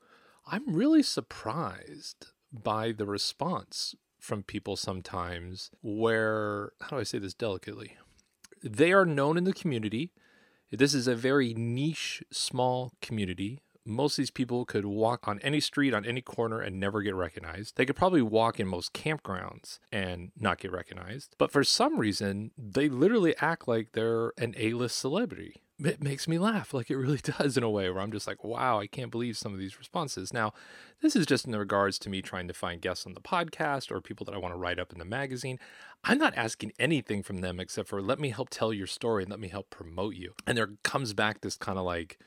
I'm 0.46 0.74
really 0.74 1.02
surprised 1.02 2.26
by 2.52 2.92
the 2.92 3.06
response 3.06 3.94
from 4.18 4.44
people 4.44 4.76
sometimes 4.76 5.70
where, 5.82 6.72
how 6.80 6.90
do 6.90 7.00
I 7.00 7.02
say 7.02 7.18
this 7.18 7.34
delicately? 7.34 7.96
They 8.62 8.92
are 8.92 9.04
known 9.04 9.36
in 9.36 9.44
the 9.44 9.52
community 9.52 10.12
this 10.72 10.94
is 10.94 11.06
a 11.06 11.14
very 11.14 11.54
niche, 11.54 12.22
small 12.30 12.92
community. 13.02 13.60
Most 13.84 14.14
of 14.14 14.22
these 14.22 14.30
people 14.30 14.64
could 14.64 14.86
walk 14.86 15.26
on 15.26 15.40
any 15.40 15.60
street, 15.60 15.92
on 15.92 16.06
any 16.06 16.20
corner, 16.20 16.60
and 16.60 16.78
never 16.78 17.02
get 17.02 17.14
recognized. 17.14 17.76
They 17.76 17.84
could 17.84 17.96
probably 17.96 18.22
walk 18.22 18.58
in 18.60 18.68
most 18.68 18.92
campgrounds 18.94 19.80
and 19.90 20.30
not 20.38 20.58
get 20.58 20.70
recognized. 20.70 21.34
But 21.36 21.50
for 21.50 21.64
some 21.64 21.98
reason, 21.98 22.52
they 22.56 22.88
literally 22.88 23.34
act 23.40 23.66
like 23.66 23.92
they're 23.92 24.32
an 24.38 24.54
A 24.56 24.72
list 24.72 24.98
celebrity 24.98 25.62
it 25.84 26.02
makes 26.02 26.28
me 26.28 26.38
laugh 26.38 26.72
like 26.72 26.90
it 26.90 26.96
really 26.96 27.18
does 27.38 27.56
in 27.56 27.62
a 27.62 27.70
way 27.70 27.90
where 27.90 28.02
I'm 28.02 28.12
just 28.12 28.26
like, 28.26 28.44
wow, 28.44 28.78
I 28.80 28.86
can't 28.86 29.10
believe 29.10 29.36
some 29.36 29.52
of 29.52 29.58
these 29.58 29.78
responses. 29.78 30.32
Now, 30.32 30.52
this 31.00 31.16
is 31.16 31.26
just 31.26 31.46
in 31.46 31.54
regards 31.56 31.98
to 32.00 32.10
me 32.10 32.22
trying 32.22 32.48
to 32.48 32.54
find 32.54 32.80
guests 32.80 33.06
on 33.06 33.14
the 33.14 33.20
podcast 33.20 33.90
or 33.90 34.00
people 34.00 34.24
that 34.26 34.34
I 34.34 34.38
want 34.38 34.54
to 34.54 34.58
write 34.58 34.78
up 34.78 34.92
in 34.92 34.98
the 34.98 35.04
magazine. 35.04 35.58
I'm 36.04 36.18
not 36.18 36.36
asking 36.36 36.72
anything 36.78 37.22
from 37.22 37.40
them 37.40 37.60
except 37.60 37.88
for 37.88 38.02
let 38.02 38.18
me 38.18 38.30
help 38.30 38.50
tell 38.50 38.72
your 38.72 38.86
story 38.86 39.22
and 39.22 39.30
let 39.30 39.40
me 39.40 39.48
help 39.48 39.70
promote 39.70 40.14
you. 40.14 40.34
And 40.46 40.56
there 40.56 40.70
comes 40.82 41.14
back 41.14 41.40
this 41.40 41.56
kind 41.56 41.78
of 41.78 41.84
like, 41.84 42.18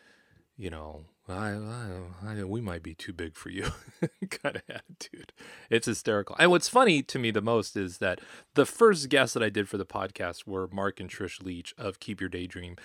you 0.58 0.70
know, 0.70 1.06
I, 1.28 1.54
I, 1.54 2.40
I, 2.40 2.44
we 2.44 2.62
might 2.62 2.84
be 2.84 2.94
too 2.94 3.12
big 3.12 3.36
for 3.36 3.50
you 3.50 3.72
kind 4.30 4.58
of 4.58 4.62
attitude. 4.70 5.34
It's 5.72 5.88
hysterical. 5.88 6.36
And 6.38 6.52
what's 6.52 6.70
funny 6.70 7.02
to 7.02 7.18
me 7.18 7.32
the 7.32 7.42
most 7.42 7.76
is 7.76 7.98
that 7.98 8.22
the 8.54 8.66
first 8.66 9.10
guests 9.10 9.34
that 9.34 9.42
I 9.42 9.50
did 9.50 9.68
for 9.68 9.78
the 9.78 9.86
podcast 9.86 10.46
were 10.46 10.68
Mark 10.72 11.00
and 11.00 11.10
Trish 11.10 11.42
Leach 11.44 11.74
of 11.80 12.00
Keep 12.00 12.22
Your 12.22 12.30
Daydream. 12.30 12.76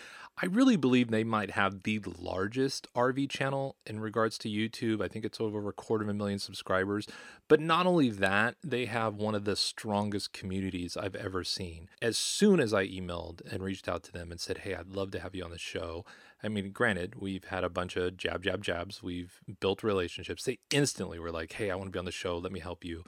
I 0.42 0.47
really 0.47 0.76
believe 0.76 1.11
they 1.11 1.25
might 1.25 1.50
have 1.50 1.82
the 1.82 2.00
largest 2.18 2.87
RV 2.94 3.28
channel 3.28 3.76
in 3.85 4.00
regards 4.00 4.38
to 4.38 4.49
YouTube. 4.49 5.04
I 5.04 5.09
think 5.09 5.26
it's 5.26 5.40
over 5.40 5.68
a 5.68 5.73
quarter 5.73 6.04
of 6.04 6.09
a 6.09 6.14
million 6.14 6.38
subscribers. 6.38 7.06
But 7.47 7.61
not 7.61 7.87
only 7.87 8.09
that, 8.09 8.54
they 8.64 8.87
have 8.87 9.16
one 9.16 9.35
of 9.35 9.44
the 9.44 9.56
strongest 9.56 10.32
communities 10.32 10.97
I've 10.97 11.14
ever 11.14 11.44
seen. 11.44 11.90
As 12.00 12.16
soon 12.16 12.59
as 12.59 12.73
I 12.73 12.87
emailed 12.87 13.42
and 13.52 13.62
reached 13.62 13.87
out 13.87 14.02
to 14.04 14.12
them 14.12 14.30
and 14.30 14.40
said, 14.40 14.59
Hey, 14.59 14.75
I'd 14.75 14.88
love 14.88 15.11
to 15.11 15.20
have 15.20 15.35
you 15.35 15.44
on 15.44 15.50
the 15.50 15.59
show, 15.59 16.06
I 16.42 16.49
mean, 16.49 16.70
granted, 16.70 17.16
we've 17.20 17.44
had 17.44 17.64
a 17.64 17.68
bunch 17.68 17.97
of 17.97 18.16
jab, 18.30 18.42
jab, 18.44 18.62
jabs. 18.62 19.02
We've 19.02 19.40
built 19.60 19.82
relationships. 19.82 20.44
They 20.44 20.58
instantly 20.70 21.18
were 21.18 21.32
like, 21.32 21.52
hey, 21.52 21.70
I 21.70 21.75
want 21.75 21.88
to 21.88 21.92
be 21.92 21.99
on 21.99 22.04
the 22.04 22.12
show. 22.12 22.38
Let 22.38 22.52
me 22.52 22.60
help 22.60 22.84
you. 22.84 23.02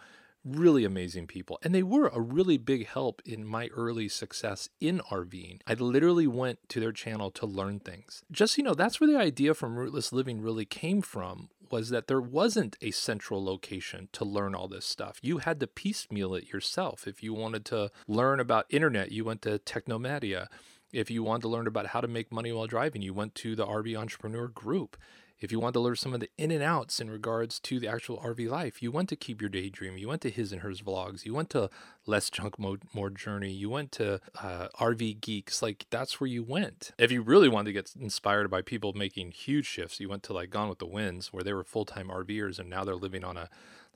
Really 0.45 0.85
amazing 0.85 1.29
people. 1.29 1.61
And 1.63 1.73
they 1.73 1.85
were 1.85 2.09
a 2.09 2.21
really 2.21 2.59
big 2.59 2.89
help 2.89 3.23
in 3.25 3.47
my 3.47 3.69
early 3.69 4.09
success 4.09 4.69
in 4.81 5.01
RVing. 5.11 5.61
I 5.69 5.75
literally 5.75 6.27
went 6.27 6.59
to 6.71 6.81
their 6.81 6.91
channel 6.91 7.31
to 7.33 7.47
learn 7.47 7.79
things. 7.79 8.25
Just, 8.33 8.59
you 8.59 8.65
know, 8.65 8.75
that's 8.75 9.01
where 9.01 9.09
the 9.09 9.17
idea 9.17 9.55
from 9.55 9.77
Rootless 9.77 10.13
Living 10.13 10.41
really 10.41 10.65
came 10.65 11.01
from 11.01 11.51
was 11.71 11.91
that 11.91 12.09
there 12.09 12.21
wasn't 12.21 12.77
a 12.83 12.91
central 12.91 13.43
location 13.45 14.09
to 14.13 14.25
learn 14.25 14.57
all 14.57 14.67
this 14.67 14.85
stuff. 14.85 15.21
You 15.23 15.39
had 15.39 15.61
to 15.61 15.69
piecemeal 15.69 16.35
it 16.35 16.53
yourself. 16.53 17.07
If 17.07 17.23
you 17.23 17.33
wanted 17.33 17.65
to 17.67 17.93
learn 18.09 18.41
about 18.41 18.67
internet, 18.69 19.13
you 19.13 19.25
went 19.25 19.43
to 19.43 19.61
Technomadia. 19.61 20.49
If 20.93 21.11
you 21.11 21.23
want 21.23 21.41
to 21.43 21.49
learn 21.49 21.67
about 21.67 21.87
how 21.87 22.03
to 22.03 22.09
make 22.09 22.31
money 22.31 22.53
while 22.53 22.67
driving, 22.67 23.01
you 23.01 23.15
went 23.15 23.35
to 23.37 23.57
the 23.57 23.67
RV 23.67 23.97
Entrepreneur 23.99 24.47
Group. 24.49 24.99
If 25.41 25.51
you 25.51 25.59
want 25.59 25.73
to 25.73 25.81
learn 25.81 25.97
some 25.97 26.15
of 26.15 26.21
the 26.21 26.29
in 26.39 26.53
and 26.53 26.63
outs 26.63 27.01
in 27.01 27.11
regards 27.11 27.59
to 27.61 27.81
the 27.81 27.89
actual 27.89 28.19
RV 28.19 28.49
life, 28.49 28.81
you 28.81 28.93
went 28.93 29.09
to 29.09 29.17
Keep 29.17 29.41
Your 29.41 29.49
Daydream. 29.49 29.97
You 29.97 30.07
went 30.07 30.21
to 30.21 30.31
His 30.31 30.53
and 30.53 30.61
Hers 30.61 30.83
Vlogs. 30.83 31.25
You 31.25 31.35
went 31.35 31.51
to 31.51 31.69
Less 32.07 32.31
Junk 32.31 32.59
More 32.59 33.11
Journey. 33.11 33.51
You 33.51 33.69
went 33.69 33.91
to 33.93 34.21
uh, 34.41 34.69
RV 34.79 35.21
Geeks. 35.21 35.61
Like, 35.61 35.87
that's 35.91 36.21
where 36.21 36.29
you 36.29 36.45
went. 36.45 36.93
If 36.97 37.11
you 37.11 37.23
really 37.23 37.49
wanted 37.49 37.71
to 37.71 37.73
get 37.73 37.93
inspired 37.99 38.51
by 38.51 38.63
people 38.63 38.93
making 38.93 39.33
huge 39.33 39.67
shifts, 39.67 39.99
you 39.99 40.09
went 40.09 40.23
to 40.25 40.33
like 40.33 40.51
Gone 40.51 40.69
with 40.69 40.79
the 40.79 40.87
Wynns, 40.87 41.29
where 41.29 41.43
they 41.43 41.55
were 41.55 41.65
full 41.65 41.87
time 41.87 42.09
RVers 42.09 42.61
and 42.61 42.71
now 42.71 42.85
they're 42.85 42.95
living 42.95 43.25
on 43.25 43.37
a 43.37 43.49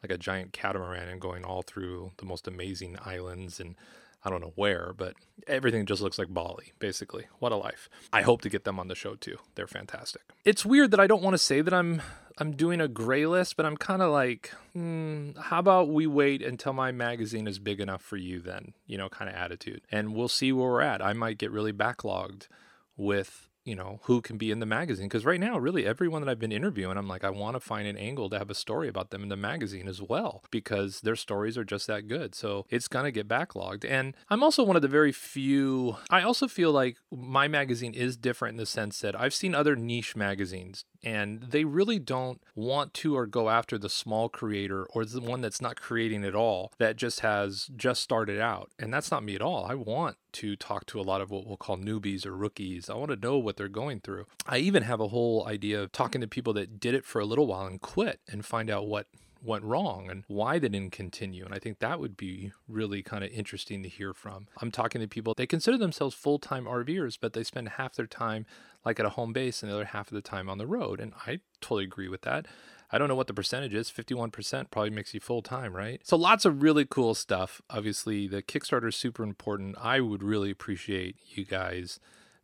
like 0.02 0.10
a 0.10 0.18
giant 0.18 0.52
catamaran 0.52 1.08
and 1.08 1.20
going 1.20 1.44
all 1.44 1.62
through 1.62 2.12
the 2.18 2.26
most 2.26 2.46
amazing 2.48 2.98
islands 3.04 3.60
and 3.60 3.76
I 4.24 4.30
don't 4.30 4.40
know 4.40 4.52
where, 4.56 4.92
but 4.96 5.14
everything 5.46 5.86
just 5.86 6.02
looks 6.02 6.18
like 6.18 6.32
Bali, 6.32 6.72
basically. 6.78 7.26
What 7.38 7.52
a 7.52 7.56
life. 7.56 7.88
I 8.12 8.22
hope 8.22 8.40
to 8.42 8.48
get 8.48 8.64
them 8.64 8.80
on 8.80 8.88
the 8.88 8.94
show 8.94 9.14
too. 9.14 9.38
They're 9.54 9.66
fantastic. 9.66 10.22
It's 10.44 10.66
weird 10.66 10.90
that 10.90 11.00
I 11.00 11.06
don't 11.06 11.22
want 11.22 11.34
to 11.34 11.38
say 11.38 11.60
that 11.60 11.72
I'm 11.72 12.02
I'm 12.38 12.52
doing 12.52 12.80
a 12.80 12.88
gray 12.88 13.24
list, 13.26 13.56
but 13.56 13.64
I'm 13.64 13.78
kind 13.78 14.02
of 14.02 14.12
like, 14.12 14.52
hmm, 14.74 15.30
how 15.40 15.58
about 15.58 15.88
we 15.88 16.06
wait 16.06 16.42
until 16.42 16.74
my 16.74 16.92
magazine 16.92 17.46
is 17.46 17.58
big 17.58 17.80
enough 17.80 18.02
for 18.02 18.16
you 18.18 18.40
then, 18.40 18.74
you 18.86 18.98
know, 18.98 19.08
kind 19.08 19.30
of 19.30 19.36
attitude. 19.36 19.80
And 19.90 20.14
we'll 20.14 20.28
see 20.28 20.52
where 20.52 20.70
we're 20.70 20.80
at. 20.82 21.00
I 21.00 21.14
might 21.14 21.38
get 21.38 21.50
really 21.50 21.72
backlogged 21.72 22.48
with 22.96 23.48
you 23.66 23.74
know 23.74 24.00
who 24.04 24.22
can 24.22 24.38
be 24.38 24.50
in 24.50 24.60
the 24.60 24.66
magazine 24.66 25.06
because 25.06 25.24
right 25.24 25.40
now 25.40 25.58
really 25.58 25.84
everyone 25.84 26.22
that 26.22 26.30
i've 26.30 26.38
been 26.38 26.52
interviewing 26.52 26.96
i'm 26.96 27.08
like 27.08 27.24
i 27.24 27.30
want 27.30 27.54
to 27.54 27.60
find 27.60 27.86
an 27.86 27.96
angle 27.96 28.30
to 28.30 28.38
have 28.38 28.48
a 28.48 28.54
story 28.54 28.88
about 28.88 29.10
them 29.10 29.22
in 29.22 29.28
the 29.28 29.36
magazine 29.36 29.88
as 29.88 30.00
well 30.00 30.44
because 30.50 31.00
their 31.00 31.16
stories 31.16 31.58
are 31.58 31.64
just 31.64 31.86
that 31.86 32.06
good. 32.06 32.34
So 32.34 32.66
it's 32.70 32.88
going 32.88 33.04
to 33.04 33.10
get 33.10 33.28
backlogged. 33.28 33.84
And 33.88 34.14
i'm 34.30 34.42
also 34.42 34.62
one 34.62 34.76
of 34.76 34.82
the 34.82 34.88
very 34.88 35.12
few 35.12 35.96
i 36.10 36.22
also 36.22 36.46
feel 36.46 36.70
like 36.70 36.96
my 37.10 37.48
magazine 37.48 37.92
is 37.92 38.16
different 38.16 38.54
in 38.54 38.58
the 38.58 38.66
sense 38.66 39.00
that 39.00 39.18
i've 39.18 39.34
seen 39.34 39.54
other 39.54 39.74
niche 39.74 40.14
magazines 40.14 40.84
and 41.06 41.40
they 41.40 41.64
really 41.64 42.00
don't 42.00 42.42
want 42.56 42.92
to 42.92 43.16
or 43.16 43.26
go 43.26 43.48
after 43.48 43.78
the 43.78 43.88
small 43.88 44.28
creator 44.28 44.86
or 44.86 45.04
the 45.04 45.20
one 45.20 45.40
that's 45.40 45.60
not 45.60 45.80
creating 45.80 46.24
at 46.24 46.34
all 46.34 46.72
that 46.78 46.96
just 46.96 47.20
has 47.20 47.70
just 47.76 48.02
started 48.02 48.40
out. 48.40 48.72
And 48.78 48.92
that's 48.92 49.12
not 49.12 49.22
me 49.22 49.36
at 49.36 49.40
all. 49.40 49.64
I 49.64 49.74
want 49.74 50.16
to 50.36 50.54
talk 50.54 50.84
to 50.86 51.00
a 51.00 51.02
lot 51.02 51.20
of 51.20 51.30
what 51.30 51.46
we'll 51.46 51.56
call 51.56 51.78
newbies 51.78 52.26
or 52.26 52.36
rookies. 52.36 52.90
I 52.90 52.94
want 52.94 53.10
to 53.10 53.16
know 53.16 53.38
what 53.38 53.56
they're 53.56 53.68
going 53.68 54.00
through. 54.00 54.26
I 54.46 54.58
even 54.58 54.82
have 54.82 55.00
a 55.00 55.08
whole 55.08 55.46
idea 55.46 55.82
of 55.82 55.92
talking 55.92 56.20
to 56.20 56.26
people 56.26 56.52
that 56.54 56.78
did 56.78 56.94
it 56.94 57.04
for 57.04 57.20
a 57.20 57.24
little 57.24 57.46
while 57.46 57.66
and 57.66 57.80
quit 57.80 58.20
and 58.28 58.44
find 58.44 58.68
out 58.68 58.86
what 58.86 59.06
went 59.42 59.64
wrong 59.64 60.10
and 60.10 60.24
why 60.28 60.58
they 60.58 60.68
didn't 60.68 60.92
continue. 60.92 61.44
And 61.44 61.54
I 61.54 61.58
think 61.58 61.78
that 61.78 62.00
would 62.00 62.16
be 62.16 62.52
really 62.68 63.02
kind 63.02 63.24
of 63.24 63.30
interesting 63.30 63.82
to 63.82 63.88
hear 63.88 64.12
from. 64.12 64.48
I'm 64.60 64.70
talking 64.70 65.00
to 65.00 65.08
people, 65.08 65.34
they 65.34 65.46
consider 65.46 65.78
themselves 65.78 66.14
full 66.14 66.38
time 66.38 66.64
RVers, 66.64 67.18
but 67.20 67.32
they 67.32 67.42
spend 67.42 67.70
half 67.70 67.94
their 67.94 68.06
time 68.06 68.46
like 68.84 69.00
at 69.00 69.06
a 69.06 69.10
home 69.10 69.32
base 69.32 69.62
and 69.62 69.70
the 69.70 69.76
other 69.76 69.84
half 69.86 70.08
of 70.08 70.14
the 70.14 70.22
time 70.22 70.48
on 70.48 70.58
the 70.58 70.66
road. 70.66 71.00
And 71.00 71.12
I 71.26 71.40
totally 71.60 71.84
agree 71.84 72.08
with 72.08 72.22
that. 72.22 72.46
I 72.90 72.98
don't 72.98 73.08
know 73.08 73.16
what 73.16 73.26
the 73.26 73.34
percentage 73.34 73.74
is. 73.74 73.90
51% 73.90 74.70
probably 74.70 74.90
makes 74.90 75.12
you 75.12 75.20
full 75.20 75.42
time, 75.42 75.74
right? 75.74 76.00
So 76.04 76.16
lots 76.16 76.44
of 76.44 76.62
really 76.62 76.84
cool 76.84 77.14
stuff. 77.14 77.60
Obviously, 77.68 78.28
the 78.28 78.42
Kickstarter 78.42 78.88
is 78.88 78.96
super 78.96 79.24
important. 79.24 79.76
I 79.80 80.00
would 80.00 80.22
really 80.22 80.50
appreciate 80.50 81.16
you 81.34 81.44
guys 81.44 81.98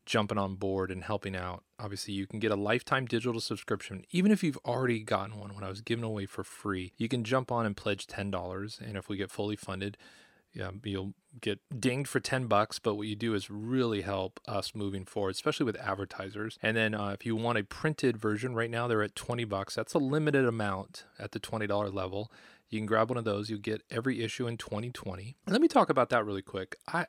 jumping 0.06 0.38
on 0.38 0.56
board 0.56 0.90
and 0.90 1.04
helping 1.04 1.36
out. 1.36 1.64
Obviously, 1.78 2.14
you 2.14 2.26
can 2.26 2.38
get 2.38 2.52
a 2.52 2.56
lifetime 2.56 3.06
digital 3.06 3.40
subscription, 3.40 4.04
even 4.10 4.30
if 4.30 4.42
you've 4.42 4.58
already 4.64 5.00
gotten 5.00 5.38
one 5.38 5.54
when 5.54 5.64
I 5.64 5.68
was 5.68 5.80
giving 5.80 6.04
away 6.04 6.26
for 6.26 6.44
free. 6.44 6.92
You 6.96 7.08
can 7.08 7.24
jump 7.24 7.52
on 7.52 7.66
and 7.66 7.76
pledge 7.76 8.06
$10. 8.06 8.80
And 8.80 8.96
if 8.96 9.08
we 9.08 9.16
get 9.16 9.30
fully 9.30 9.56
funded, 9.56 9.96
yeah, 10.52 10.70
you'll 10.84 11.14
get 11.40 11.60
dinged 11.78 12.08
for 12.08 12.20
10 12.20 12.46
bucks, 12.46 12.78
but 12.78 12.94
what 12.94 13.06
you 13.06 13.16
do 13.16 13.34
is 13.34 13.50
really 13.50 14.02
help 14.02 14.38
us 14.46 14.74
moving 14.74 15.04
forward, 15.04 15.30
especially 15.30 15.64
with 15.64 15.76
advertisers. 15.76 16.58
And 16.62 16.76
then 16.76 16.94
uh, 16.94 17.08
if 17.08 17.24
you 17.24 17.34
want 17.36 17.58
a 17.58 17.64
printed 17.64 18.18
version, 18.18 18.54
right 18.54 18.70
now 18.70 18.86
they're 18.86 19.02
at 19.02 19.14
20 19.14 19.44
bucks. 19.44 19.74
That's 19.74 19.94
a 19.94 19.98
limited 19.98 20.44
amount 20.44 21.04
at 21.18 21.32
the 21.32 21.40
$20 21.40 21.92
level. 21.94 22.30
You 22.68 22.78
can 22.78 22.86
grab 22.86 23.10
one 23.10 23.18
of 23.18 23.24
those. 23.24 23.48
You'll 23.48 23.60
get 23.60 23.82
every 23.90 24.22
issue 24.22 24.46
in 24.46 24.56
2020. 24.58 25.36
And 25.46 25.52
let 25.52 25.62
me 25.62 25.68
talk 25.68 25.88
about 25.88 26.10
that 26.10 26.24
really 26.24 26.42
quick. 26.42 26.76
I 26.86 27.06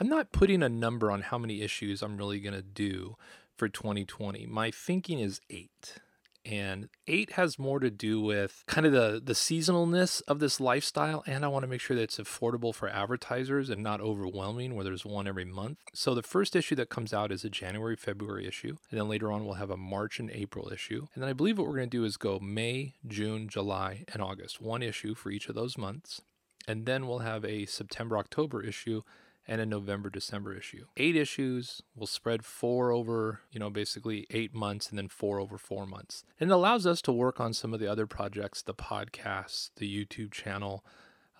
I'm 0.00 0.08
not 0.08 0.32
putting 0.32 0.62
a 0.62 0.68
number 0.70 1.10
on 1.10 1.20
how 1.20 1.36
many 1.36 1.60
issues 1.60 2.02
I'm 2.02 2.16
really 2.16 2.40
going 2.40 2.54
to 2.54 2.62
do 2.62 3.16
for 3.54 3.68
2020. 3.68 4.46
My 4.46 4.70
thinking 4.70 5.18
is 5.18 5.42
8 5.50 6.00
and 6.42 6.88
eight 7.06 7.32
has 7.32 7.58
more 7.58 7.78
to 7.78 7.90
do 7.90 8.18
with 8.18 8.64
kind 8.66 8.86
of 8.86 8.92
the 8.92 9.20
the 9.22 9.34
seasonalness 9.34 10.22
of 10.26 10.38
this 10.38 10.58
lifestyle 10.58 11.22
and 11.26 11.44
i 11.44 11.48
want 11.48 11.62
to 11.62 11.68
make 11.68 11.82
sure 11.82 11.94
that 11.94 12.04
it's 12.04 12.16
affordable 12.16 12.74
for 12.74 12.88
advertisers 12.88 13.68
and 13.68 13.82
not 13.82 14.00
overwhelming 14.00 14.74
where 14.74 14.82
there's 14.82 15.04
one 15.04 15.28
every 15.28 15.44
month. 15.44 15.76
So 15.92 16.14
the 16.14 16.22
first 16.22 16.56
issue 16.56 16.74
that 16.76 16.88
comes 16.88 17.12
out 17.12 17.30
is 17.30 17.44
a 17.44 17.50
january 17.50 17.94
february 17.94 18.46
issue 18.46 18.76
and 18.90 18.98
then 18.98 19.06
later 19.06 19.30
on 19.30 19.44
we'll 19.44 19.56
have 19.56 19.68
a 19.68 19.76
march 19.76 20.18
and 20.18 20.30
april 20.30 20.72
issue. 20.72 21.08
And 21.12 21.22
then 21.22 21.28
i 21.28 21.34
believe 21.34 21.58
what 21.58 21.66
we're 21.66 21.76
going 21.76 21.90
to 21.90 21.98
do 21.98 22.04
is 22.04 22.16
go 22.16 22.40
may 22.40 22.94
june 23.06 23.46
july 23.46 24.06
and 24.14 24.22
august 24.22 24.62
one 24.62 24.82
issue 24.82 25.14
for 25.14 25.30
each 25.30 25.50
of 25.50 25.54
those 25.54 25.76
months. 25.76 26.22
And 26.66 26.86
then 26.86 27.06
we'll 27.06 27.18
have 27.18 27.44
a 27.44 27.66
september 27.66 28.16
october 28.16 28.62
issue 28.62 29.02
and 29.46 29.60
a 29.60 29.66
November 29.66 30.10
December 30.10 30.54
issue. 30.54 30.86
Eight 30.96 31.16
issues 31.16 31.82
will 31.94 32.06
spread 32.06 32.44
four 32.44 32.92
over, 32.92 33.40
you 33.50 33.58
know, 33.58 33.70
basically 33.70 34.26
eight 34.30 34.54
months 34.54 34.88
and 34.90 34.98
then 34.98 35.08
four 35.08 35.40
over 35.40 35.58
four 35.58 35.86
months. 35.86 36.24
And 36.38 36.50
it 36.50 36.54
allows 36.54 36.86
us 36.86 37.02
to 37.02 37.12
work 37.12 37.40
on 37.40 37.52
some 37.52 37.74
of 37.74 37.80
the 37.80 37.90
other 37.90 38.06
projects, 38.06 38.62
the 38.62 38.74
podcast, 38.74 39.70
the 39.76 39.88
YouTube 39.88 40.30
channel, 40.30 40.84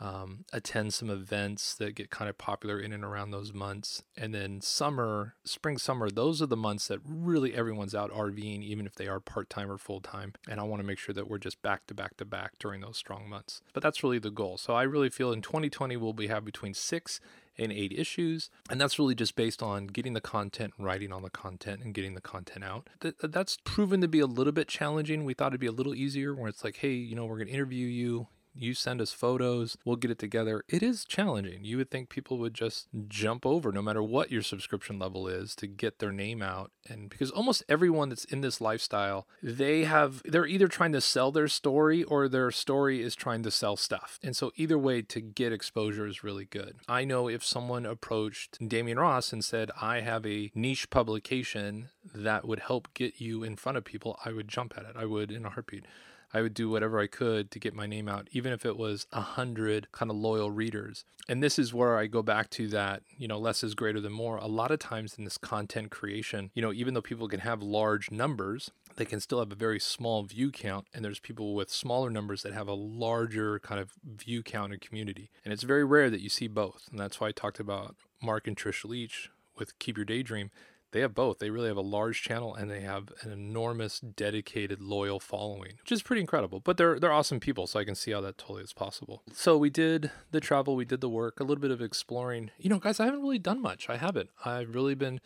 um, 0.01 0.47
attend 0.53 0.95
some 0.95 1.11
events 1.11 1.75
that 1.75 1.95
get 1.95 2.11
kind 2.11 2.31
of 2.31 2.39
popular 2.39 2.81
in 2.81 2.93
and 2.93 3.05
around 3.05 3.31
those 3.31 3.53
months. 3.53 4.03
And 4.17 4.35
then 4.35 4.63
summer, 4.63 5.35
spring, 5.45 5.77
summer, 5.77 6.11
those 6.11 6.41
are 6.41 6.47
the 6.47 6.57
months 6.57 6.89
that 6.89 7.01
really 7.05 7.55
everyone's 7.55 7.95
out 7.95 8.11
RVing, 8.11 8.63
even 8.63 8.87
if 8.87 8.95
they 8.95 9.09
are 9.09 9.21
part 9.21 9.51
time 9.51 9.71
or 9.71 9.77
full 9.77 10.01
time. 10.01 10.33
And 10.49 10.59
I 10.59 10.63
want 10.63 10.81
to 10.81 10.87
make 10.87 10.99
sure 10.99 11.15
that 11.15 11.29
we're 11.29 11.39
just 11.39 11.61
back 11.61 11.87
to 11.89 11.95
back 11.95 12.17
to 12.17 12.25
back 12.25 12.53
during 12.59 12.81
those 12.81 12.97
strong 12.97 13.29
months. 13.29 13.61
But 13.75 13.83
that's 13.83 14.03
really 14.03 14.19
the 14.19 14.31
goal. 14.31 14.57
So 14.57 14.73
I 14.75 14.83
really 14.85 15.11
feel 15.11 15.33
in 15.33 15.43
2020, 15.43 15.99
we'll 15.99 16.15
be 16.15 16.29
have 16.29 16.47
between 16.47 16.73
six 16.73 17.21
and 17.59 17.73
eight 17.73 17.93
issues. 17.93 18.51
And 18.69 18.81
that's 18.81 18.99
really 18.99 19.15
just 19.15 19.37
based 19.37 19.63
on 19.63 19.87
getting 19.87 20.15
the 20.15 20.21
content, 20.21 20.75
writing 20.79 21.13
on 21.13 21.23
the 21.23 21.31
content, 21.31 21.83
and 21.83 21.95
getting 21.95 22.15
the 22.15 22.21
content 22.21 22.65
out. 22.65 22.89
Th- 23.01 23.15
that's 23.23 23.59
proven 23.65 24.01
to 24.01 24.09
be 24.09 24.21
a 24.21 24.27
little 24.27 24.53
bit 24.53 24.69
challenging. 24.69 25.25
We 25.25 25.35
thought 25.35 25.49
it'd 25.49 25.61
be 25.61 25.67
a 25.67 25.73
little 25.73 25.95
easier 25.95 26.35
where 26.35 26.49
it's 26.49 26.65
like, 26.65 26.77
hey, 26.77 26.93
you 26.93 27.15
know, 27.15 27.27
we're 27.27 27.37
going 27.37 27.49
to 27.49 27.55
interview 27.55 27.87
you 27.87 28.29
you 28.61 28.75
send 28.75 29.01
us 29.01 29.13
photos, 29.13 29.77
we'll 29.85 29.97
get 29.97 30.11
it 30.11 30.19
together. 30.19 30.63
It 30.69 30.83
is 30.83 31.05
challenging. 31.05 31.65
You 31.65 31.79
would 31.79 31.91
think 31.91 32.09
people 32.09 32.39
would 32.39 32.55
just 32.55 32.89
jump 33.09 33.47
over 33.47 33.73
no 33.73 33.83
matter 33.83 34.03
what 34.03 34.31
your 34.31 34.43
subscription 34.43 34.99
level 34.99 35.29
is 35.29 35.55
to 35.57 35.67
get 35.67 35.99
their 35.99 36.13
name 36.13 36.43
out. 36.43 36.71
And 36.89 37.09
because 37.09 37.31
almost 37.31 37.63
everyone 37.69 38.09
that's 38.09 38.25
in 38.25 38.41
this 38.41 38.61
lifestyle, 38.61 39.27
they 39.43 39.85
have, 39.85 40.23
they're 40.25 40.47
either 40.47 40.69
trying 40.69 40.93
to 40.93 41.01
sell 41.01 41.33
their 41.33 41.49
story 41.49 42.03
or 42.05 42.29
their 42.29 42.51
story 42.51 43.03
is 43.03 43.15
trying 43.15 43.43
to 43.43 43.51
sell 43.51 43.77
stuff. 43.77 44.19
And 44.23 44.37
so 44.37 44.53
either 44.57 44.79
way 44.79 45.03
to 45.03 45.21
get 45.21 45.53
exposure 45.53 46.07
is 46.07 46.25
really 46.25 46.45
good. 46.45 46.77
I 46.89 47.05
know 47.05 47.29
if 47.29 47.45
someone 47.45 47.87
approached 47.87 48.59
Demian 48.61 48.99
Ross 48.99 49.33
and 49.33 49.45
said, 49.45 49.71
I 49.81 50.01
have 50.01 50.27
a 50.27 50.51
niche 50.55 50.91
publication 50.91 51.89
that 52.15 52.47
would 52.47 52.61
help 52.61 52.93
get 52.95 53.21
you 53.21 53.43
in 53.43 53.57
front 53.57 53.79
of 53.79 53.85
people, 53.85 54.19
I 54.25 54.33
would 54.33 54.49
jump 54.49 54.75
at 54.77 54.85
it. 54.85 54.97
I 54.97 55.05
would 55.05 55.31
in 55.31 55.45
a 55.45 55.51
heartbeat. 55.51 55.85
I 56.33 56.43
would 56.43 56.55
do 56.55 56.71
whatever 56.71 57.01
I 57.01 57.07
could 57.07 57.51
to 57.51 57.59
get 57.59 57.75
my 57.75 57.87
name 57.87 58.09
out, 58.09 58.29
even 58.33 58.53
if 58.53 58.65
it 58.65 58.77
was 58.77 59.07
a 59.13 59.21
hundred 59.21 59.91
kind 59.93 60.11
of 60.11 60.17
loyal 60.17 60.51
readers. 60.51 61.05
And 61.29 61.43
this 61.43 61.59
is 61.59 61.75
where 61.75 61.97
I 61.97 62.07
go 62.07 62.23
back 62.23 62.51
to 62.51 62.69
that, 62.69 63.03
you 63.17 63.29
know, 63.29 63.39
less 63.39 63.63
is 63.63 63.75
greater 63.75 64.01
than 64.01 64.13
more. 64.13 64.37
A 64.37 64.47
lot 64.47 64.71
of 64.71 64.79
times 64.79 65.15
in 65.19 65.25
this 65.25 65.39
content 65.39 65.91
creation, 65.91 66.51
you 66.55 66.63
know, 66.63 66.73
even 66.73 66.95
though 66.95 67.03
people 67.03 67.29
can 67.29 67.41
have 67.41 67.63
large 67.63 68.11
numbers, 68.11 68.71
they 68.97 69.05
can 69.05 69.21
still 69.21 69.39
have 69.39 69.53
a 69.53 69.57
very 69.57 69.81
small 69.81 70.23
view 70.25 70.51
count 70.51 70.87
and 70.93 71.05
there's 71.05 71.19
people 71.19 71.55
with 71.55 71.71
smaller 71.71 72.11
numbers 72.11 72.43
that 72.43 72.53
have 72.53 72.69
a 72.69 72.75
larger 72.75 73.59
kind 73.61 73.81
of 73.81 73.93
view 74.05 74.43
count 74.43 74.73
and 74.73 74.81
community 74.83 75.31
and 75.45 75.53
it's 75.53 75.63
very 75.63 75.85
rare 75.85 76.11
that 76.11 76.21
you 76.21 76.29
see 76.29 76.49
both 76.49 76.87
and 76.91 76.99
that's 76.99 77.21
why 77.21 77.29
i 77.29 77.33
talked 77.33 77.61
about 77.61 77.97
mark 78.23 78.47
and 78.47 78.57
trish 78.57 78.85
leach 78.85 79.31
with 79.57 79.79
keep 79.79 79.97
your 79.97 80.05
daydream 80.05 80.51
they 80.93 81.01
have 81.01 81.15
both. 81.15 81.39
They 81.39 81.51
really 81.51 81.69
have 81.69 81.77
a 81.77 81.83
large 81.83 82.23
channel 82.23 82.55
and 82.55 82.71
they 82.71 82.81
have 82.81 83.13
an 83.23 83.33
enormous 83.33 84.01
dedicated 84.01 84.81
loyal 84.81 85.21
following 85.21 85.73
which 85.81 85.93
is 85.93 86.03
pretty 86.03 86.21
incredible 86.21 86.61
but 86.61 86.77
they're 86.77 86.99
they're 86.99 87.13
awesome 87.13 87.41
people 87.41 87.67
so 87.67 87.79
i 87.79 87.85
can 87.85 87.95
see 87.95 88.11
how 88.13 88.21
that 88.21 88.39
totally 88.39 88.63
is 88.63 88.73
possible. 88.73 89.23
So 89.33 89.57
we 89.57 89.71
did 89.71 90.11
the 90.31 90.41
travel 90.41 90.77
we 90.77 90.85
did 90.85 91.01
the 91.01 91.09
work 91.09 91.41
a 91.41 91.45
little 91.45 91.61
bit 91.61 91.71
of 91.71 91.81
exploring. 91.81 92.51
You 92.59 92.71
know 92.71 92.79
guys 92.79 93.01
i 93.01 93.05
haven't 93.05 93.23
really 93.23 93.39
done 93.39 93.61
much. 93.61 93.89
I 93.89 93.97
haven't. 93.97 94.31
I've 94.45 94.75
really 94.75 94.95
been 94.95 95.21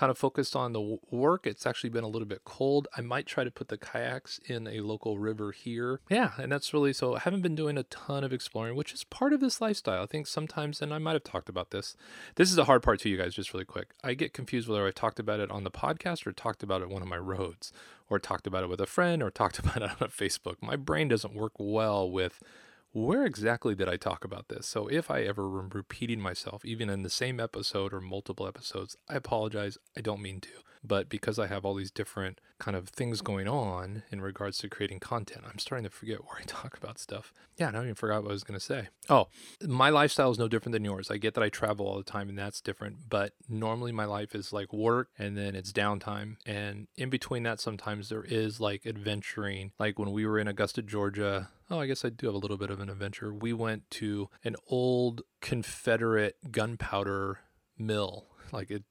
kind 0.00 0.10
of 0.10 0.16
focused 0.16 0.56
on 0.56 0.72
the 0.72 0.98
work. 1.10 1.46
It's 1.46 1.66
actually 1.66 1.90
been 1.90 2.04
a 2.04 2.08
little 2.08 2.26
bit 2.26 2.42
cold. 2.42 2.88
I 2.96 3.02
might 3.02 3.26
try 3.26 3.44
to 3.44 3.50
put 3.50 3.68
the 3.68 3.76
kayaks 3.76 4.40
in 4.46 4.66
a 4.66 4.80
local 4.80 5.18
river 5.18 5.52
here. 5.52 6.00
Yeah, 6.08 6.30
and 6.38 6.50
that's 6.50 6.72
really 6.72 6.94
so. 6.94 7.16
I 7.16 7.18
haven't 7.18 7.42
been 7.42 7.54
doing 7.54 7.76
a 7.76 7.82
ton 7.82 8.24
of 8.24 8.32
exploring, 8.32 8.76
which 8.76 8.94
is 8.94 9.04
part 9.04 9.34
of 9.34 9.40
this 9.40 9.60
lifestyle. 9.60 10.02
I 10.02 10.06
think 10.06 10.26
sometimes, 10.26 10.80
and 10.80 10.94
I 10.94 10.96
might 10.96 11.12
have 11.12 11.24
talked 11.24 11.50
about 11.50 11.70
this. 11.70 11.98
This 12.36 12.48
is 12.48 12.56
the 12.56 12.64
hard 12.64 12.82
part 12.82 13.00
to 13.00 13.10
you 13.10 13.18
guys, 13.18 13.34
just 13.34 13.52
really 13.52 13.66
quick. 13.66 13.90
I 14.02 14.14
get 14.14 14.32
confused 14.32 14.68
whether 14.68 14.86
I 14.86 14.90
talked 14.90 15.20
about 15.20 15.38
it 15.38 15.50
on 15.50 15.64
the 15.64 15.70
podcast 15.70 16.26
or 16.26 16.32
talked 16.32 16.62
about 16.62 16.80
it 16.80 16.88
one 16.88 17.02
of 17.02 17.08
my 17.08 17.18
roads, 17.18 17.70
or 18.08 18.18
talked 18.18 18.46
about 18.46 18.62
it 18.62 18.70
with 18.70 18.80
a 18.80 18.86
friend, 18.86 19.22
or 19.22 19.30
talked 19.30 19.58
about 19.58 19.82
it 19.82 19.90
on 20.00 20.08
Facebook. 20.08 20.56
My 20.62 20.76
brain 20.76 21.08
doesn't 21.08 21.34
work 21.34 21.52
well 21.58 22.10
with 22.10 22.42
where 22.92 23.24
exactly 23.24 23.74
did 23.74 23.88
I 23.88 23.96
talk 23.96 24.24
about 24.24 24.48
this? 24.48 24.66
So 24.66 24.88
if 24.88 25.10
I 25.10 25.22
ever 25.22 25.60
am 25.60 25.70
repeating 25.72 26.20
myself, 26.20 26.64
even 26.64 26.90
in 26.90 27.02
the 27.02 27.10
same 27.10 27.38
episode 27.38 27.92
or 27.92 28.00
multiple 28.00 28.46
episodes, 28.46 28.96
I 29.08 29.14
apologize. 29.14 29.78
I 29.96 30.00
don't 30.00 30.22
mean 30.22 30.40
to. 30.40 30.48
But 30.82 31.08
because 31.08 31.38
I 31.38 31.46
have 31.46 31.64
all 31.64 31.74
these 31.74 31.90
different 31.90 32.40
kind 32.58 32.76
of 32.76 32.88
things 32.88 33.20
going 33.20 33.46
on 33.46 34.02
in 34.10 34.20
regards 34.20 34.58
to 34.58 34.68
creating 34.68 35.00
content, 35.00 35.44
I'm 35.48 35.58
starting 35.58 35.84
to 35.84 35.90
forget 35.90 36.24
where 36.24 36.38
I 36.38 36.44
talk 36.46 36.76
about 36.76 36.98
stuff. 36.98 37.32
Yeah, 37.56 37.70
I 37.74 37.82
even 37.82 37.94
forgot 37.94 38.22
what 38.22 38.30
I 38.30 38.32
was 38.32 38.44
going 38.44 38.58
to 38.58 38.64
say. 38.64 38.88
Oh, 39.08 39.28
my 39.66 39.90
lifestyle 39.90 40.30
is 40.30 40.38
no 40.38 40.48
different 40.48 40.72
than 40.72 40.84
yours. 40.84 41.10
I 41.10 41.18
get 41.18 41.34
that 41.34 41.44
I 41.44 41.48
travel 41.48 41.86
all 41.86 41.98
the 41.98 42.02
time 42.02 42.28
and 42.28 42.38
that's 42.38 42.60
different, 42.60 43.08
but 43.08 43.32
normally 43.48 43.92
my 43.92 44.06
life 44.06 44.34
is 44.34 44.52
like 44.52 44.72
work 44.72 45.08
and 45.18 45.36
then 45.36 45.54
it's 45.54 45.72
downtime. 45.72 46.36
And 46.46 46.88
in 46.96 47.10
between 47.10 47.42
that, 47.42 47.60
sometimes 47.60 48.08
there 48.08 48.24
is 48.24 48.60
like 48.60 48.86
adventuring. 48.86 49.72
Like 49.78 49.98
when 49.98 50.12
we 50.12 50.24
were 50.26 50.38
in 50.38 50.48
Augusta, 50.48 50.82
Georgia, 50.82 51.48
Oh, 51.72 51.78
I 51.78 51.86
guess 51.86 52.04
I 52.04 52.08
do 52.08 52.26
have 52.26 52.34
a 52.34 52.38
little 52.38 52.56
bit 52.56 52.70
of 52.70 52.80
an 52.80 52.90
adventure. 52.90 53.32
We 53.32 53.52
went 53.52 53.88
to 53.92 54.28
an 54.42 54.56
old 54.66 55.22
Confederate 55.40 56.36
gunpowder 56.50 57.38
mill 57.78 58.26
like 58.52 58.70
it, 58.70 58.82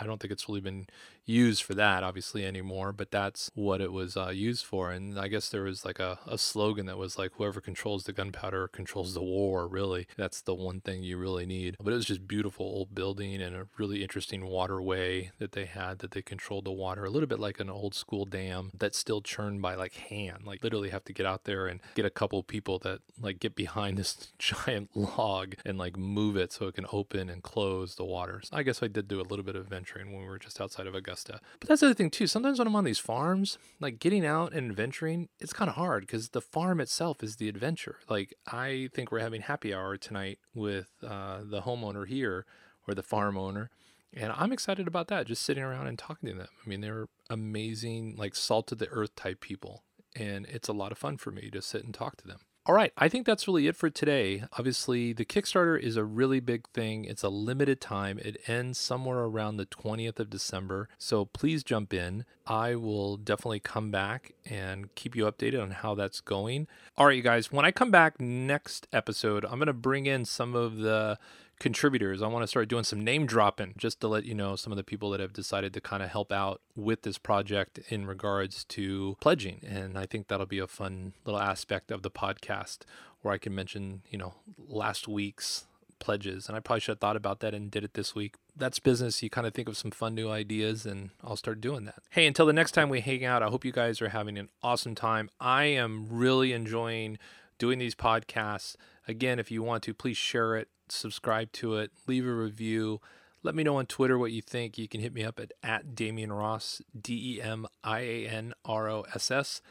I 0.00 0.06
don't 0.06 0.20
think 0.20 0.32
it's 0.32 0.48
really 0.48 0.60
been 0.60 0.86
used 1.28 1.62
for 1.62 1.74
that, 1.74 2.02
obviously 2.02 2.44
anymore. 2.44 2.92
But 2.92 3.10
that's 3.10 3.50
what 3.54 3.80
it 3.80 3.92
was 3.92 4.16
uh, 4.16 4.30
used 4.30 4.64
for. 4.64 4.90
And 4.90 5.18
I 5.18 5.28
guess 5.28 5.48
there 5.48 5.62
was 5.62 5.84
like 5.84 5.98
a, 5.98 6.18
a 6.26 6.38
slogan 6.38 6.86
that 6.86 6.98
was 6.98 7.18
like, 7.18 7.32
"Whoever 7.34 7.60
controls 7.60 8.04
the 8.04 8.12
gunpowder 8.12 8.68
controls 8.68 9.14
the 9.14 9.22
war." 9.22 9.68
Really, 9.68 10.06
that's 10.16 10.40
the 10.40 10.54
one 10.54 10.80
thing 10.80 11.02
you 11.02 11.18
really 11.18 11.46
need. 11.46 11.76
But 11.82 11.92
it 11.92 11.96
was 11.96 12.06
just 12.06 12.26
beautiful 12.26 12.66
old 12.66 12.94
building 12.94 13.40
and 13.40 13.54
a 13.54 13.66
really 13.76 14.02
interesting 14.02 14.46
waterway 14.46 15.30
that 15.38 15.52
they 15.52 15.66
had 15.66 15.98
that 15.98 16.12
they 16.12 16.22
controlled 16.22 16.64
the 16.64 16.72
water 16.72 17.04
a 17.04 17.10
little 17.10 17.28
bit 17.28 17.40
like 17.40 17.60
an 17.60 17.70
old 17.70 17.94
school 17.94 18.24
dam 18.24 18.70
that's 18.76 18.98
still 18.98 19.20
churned 19.20 19.62
by 19.62 19.74
like 19.74 19.94
hand. 19.94 20.44
Like 20.44 20.62
literally 20.62 20.90
have 20.90 21.04
to 21.04 21.12
get 21.12 21.26
out 21.26 21.44
there 21.44 21.66
and 21.66 21.80
get 21.94 22.04
a 22.04 22.10
couple 22.10 22.42
people 22.42 22.78
that 22.80 23.00
like 23.20 23.38
get 23.40 23.54
behind 23.54 23.98
this 23.98 24.32
giant 24.38 24.90
log 24.94 25.54
and 25.64 25.78
like 25.78 25.96
move 25.96 26.36
it 26.36 26.52
so 26.52 26.66
it 26.66 26.74
can 26.74 26.86
open 26.92 27.28
and 27.28 27.42
close 27.42 27.96
the 27.96 28.04
water. 28.04 28.40
So 28.42 28.56
I 28.56 28.62
guess 28.62 28.82
I 28.82 28.88
did 28.88 29.08
do 29.08 29.20
a 29.20 29.22
little 29.22 29.44
bit 29.44 29.56
of 29.56 29.66
venturing 29.66 30.12
when 30.12 30.22
we 30.22 30.28
were 30.28 30.38
just 30.38 30.60
outside 30.60 30.86
of 30.86 30.94
Augusta. 30.94 31.17
But 31.60 31.68
that's 31.68 31.80
the 31.80 31.88
other 31.88 31.94
thing 31.94 32.10
too. 32.10 32.26
Sometimes 32.26 32.58
when 32.58 32.68
I'm 32.68 32.76
on 32.76 32.84
these 32.84 32.98
farms, 32.98 33.58
like 33.80 33.98
getting 33.98 34.24
out 34.24 34.52
and 34.52 34.70
adventuring, 34.70 35.28
it's 35.40 35.52
kind 35.52 35.68
of 35.68 35.76
hard 35.76 36.02
because 36.02 36.30
the 36.30 36.40
farm 36.40 36.80
itself 36.80 37.22
is 37.22 37.36
the 37.36 37.48
adventure. 37.48 37.96
Like 38.08 38.34
I 38.46 38.88
think 38.94 39.10
we're 39.10 39.20
having 39.20 39.42
happy 39.42 39.74
hour 39.74 39.96
tonight 39.96 40.38
with 40.54 40.88
uh, 41.06 41.40
the 41.44 41.62
homeowner 41.62 42.06
here 42.06 42.46
or 42.86 42.94
the 42.94 43.02
farm 43.02 43.36
owner. 43.36 43.70
And 44.14 44.32
I'm 44.34 44.52
excited 44.52 44.88
about 44.88 45.08
that, 45.08 45.26
just 45.26 45.42
sitting 45.42 45.62
around 45.62 45.86
and 45.86 45.98
talking 45.98 46.30
to 46.30 46.34
them. 46.34 46.48
I 46.64 46.68
mean, 46.68 46.80
they're 46.80 47.08
amazing, 47.28 48.16
like 48.16 48.34
salt 48.34 48.72
of 48.72 48.78
the 48.78 48.88
earth 48.88 49.14
type 49.14 49.40
people. 49.40 49.84
And 50.16 50.46
it's 50.46 50.68
a 50.68 50.72
lot 50.72 50.92
of 50.92 50.98
fun 50.98 51.18
for 51.18 51.30
me 51.30 51.50
to 51.50 51.60
sit 51.60 51.84
and 51.84 51.92
talk 51.92 52.16
to 52.18 52.26
them. 52.26 52.38
All 52.68 52.74
right, 52.74 52.92
I 52.98 53.08
think 53.08 53.24
that's 53.24 53.48
really 53.48 53.66
it 53.66 53.76
for 53.76 53.88
today. 53.88 54.44
Obviously, 54.58 55.14
the 55.14 55.24
Kickstarter 55.24 55.80
is 55.80 55.96
a 55.96 56.04
really 56.04 56.38
big 56.38 56.68
thing. 56.74 57.06
It's 57.06 57.22
a 57.22 57.30
limited 57.30 57.80
time. 57.80 58.18
It 58.18 58.36
ends 58.46 58.78
somewhere 58.78 59.20
around 59.20 59.56
the 59.56 59.64
20th 59.64 60.20
of 60.20 60.28
December. 60.28 60.90
So 60.98 61.24
please 61.24 61.64
jump 61.64 61.94
in. 61.94 62.26
I 62.46 62.74
will 62.74 63.16
definitely 63.16 63.60
come 63.60 63.90
back 63.90 64.34
and 64.44 64.94
keep 64.94 65.16
you 65.16 65.24
updated 65.24 65.62
on 65.62 65.70
how 65.70 65.94
that's 65.94 66.20
going. 66.20 66.66
All 66.98 67.06
right, 67.06 67.16
you 67.16 67.22
guys, 67.22 67.50
when 67.50 67.64
I 67.64 67.70
come 67.70 67.90
back 67.90 68.20
next 68.20 68.86
episode, 68.92 69.46
I'm 69.46 69.58
going 69.58 69.68
to 69.68 69.72
bring 69.72 70.04
in 70.04 70.26
some 70.26 70.54
of 70.54 70.76
the 70.76 71.18
contributors. 71.58 72.22
I 72.22 72.28
want 72.28 72.42
to 72.42 72.46
start 72.46 72.68
doing 72.68 72.84
some 72.84 73.02
name 73.02 73.26
dropping 73.26 73.74
just 73.76 74.00
to 74.00 74.08
let 74.08 74.24
you 74.24 74.34
know 74.34 74.56
some 74.56 74.72
of 74.72 74.76
the 74.76 74.84
people 74.84 75.10
that 75.10 75.20
have 75.20 75.32
decided 75.32 75.74
to 75.74 75.80
kind 75.80 76.02
of 76.02 76.10
help 76.10 76.32
out 76.32 76.60
with 76.76 77.02
this 77.02 77.18
project 77.18 77.80
in 77.88 78.06
regards 78.06 78.64
to 78.64 79.16
pledging. 79.20 79.60
And 79.66 79.98
I 79.98 80.06
think 80.06 80.28
that'll 80.28 80.46
be 80.46 80.58
a 80.58 80.66
fun 80.66 81.14
little 81.24 81.40
aspect 81.40 81.90
of 81.90 82.02
the 82.02 82.10
podcast 82.10 82.78
where 83.22 83.34
I 83.34 83.38
can 83.38 83.54
mention, 83.54 84.02
you 84.10 84.18
know, 84.18 84.34
last 84.68 85.08
week's 85.08 85.66
pledges. 85.98 86.48
And 86.48 86.56
I 86.56 86.60
probably 86.60 86.80
should 86.80 86.92
have 86.92 87.00
thought 87.00 87.16
about 87.16 87.40
that 87.40 87.54
and 87.54 87.70
did 87.70 87.84
it 87.84 87.94
this 87.94 88.14
week. 88.14 88.36
That's 88.56 88.78
business. 88.78 89.22
You 89.22 89.30
kind 89.30 89.46
of 89.46 89.54
think 89.54 89.68
of 89.68 89.76
some 89.76 89.90
fun 89.90 90.14
new 90.14 90.30
ideas, 90.30 90.86
and 90.86 91.10
I'll 91.22 91.36
start 91.36 91.60
doing 91.60 91.84
that. 91.84 92.02
Hey, 92.10 92.26
until 92.26 92.46
the 92.46 92.52
next 92.52 92.72
time 92.72 92.88
we 92.88 93.00
hang 93.00 93.24
out, 93.24 93.42
I 93.42 93.46
hope 93.46 93.64
you 93.64 93.72
guys 93.72 94.00
are 94.02 94.08
having 94.08 94.38
an 94.38 94.48
awesome 94.62 94.94
time. 94.94 95.30
I 95.40 95.64
am 95.64 96.06
really 96.08 96.52
enjoying 96.52 97.18
doing 97.58 97.78
these 97.78 97.94
podcasts. 97.94 98.76
Again, 99.06 99.38
if 99.38 99.50
you 99.50 99.62
want 99.62 99.82
to, 99.84 99.94
please 99.94 100.16
share 100.16 100.56
it, 100.56 100.68
subscribe 100.88 101.52
to 101.52 101.76
it, 101.76 101.90
leave 102.06 102.26
a 102.26 102.32
review. 102.32 103.00
Let 103.42 103.54
me 103.54 103.62
know 103.62 103.76
on 103.76 103.86
Twitter 103.86 104.18
what 104.18 104.32
you 104.32 104.42
think. 104.42 104.78
You 104.78 104.88
can 104.88 105.00
hit 105.00 105.12
me 105.12 105.24
up 105.24 105.38
at, 105.38 105.52
at 105.62 105.94
Demian 105.94 106.36
Ross, 106.36 106.82
D 107.00 107.36
E 107.36 107.42
M 107.42 107.66
I 107.84 108.00
A 108.00 108.26
N 108.26 108.54
R 108.64 108.88
O 108.88 109.04
S 109.14 109.30
S. 109.30 109.62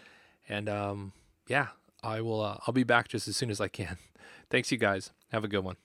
And 0.48 0.70
um, 0.70 1.14
yeah, 1.48 1.68
I 2.04 2.22
will. 2.22 2.42
Uh, 2.42 2.58
I'll 2.66 2.74
be 2.74 2.84
back 2.84 3.10
just 3.10 3.28
as 3.28 3.36
soon 3.36 3.50
as 3.50 3.60
I 3.60 3.68
can. 3.68 3.98
Thanks, 4.50 4.72
you 4.72 4.78
guys. 4.78 5.12
Have 5.32 5.44
a 5.44 5.48
good 5.50 5.64
one. 5.64 5.76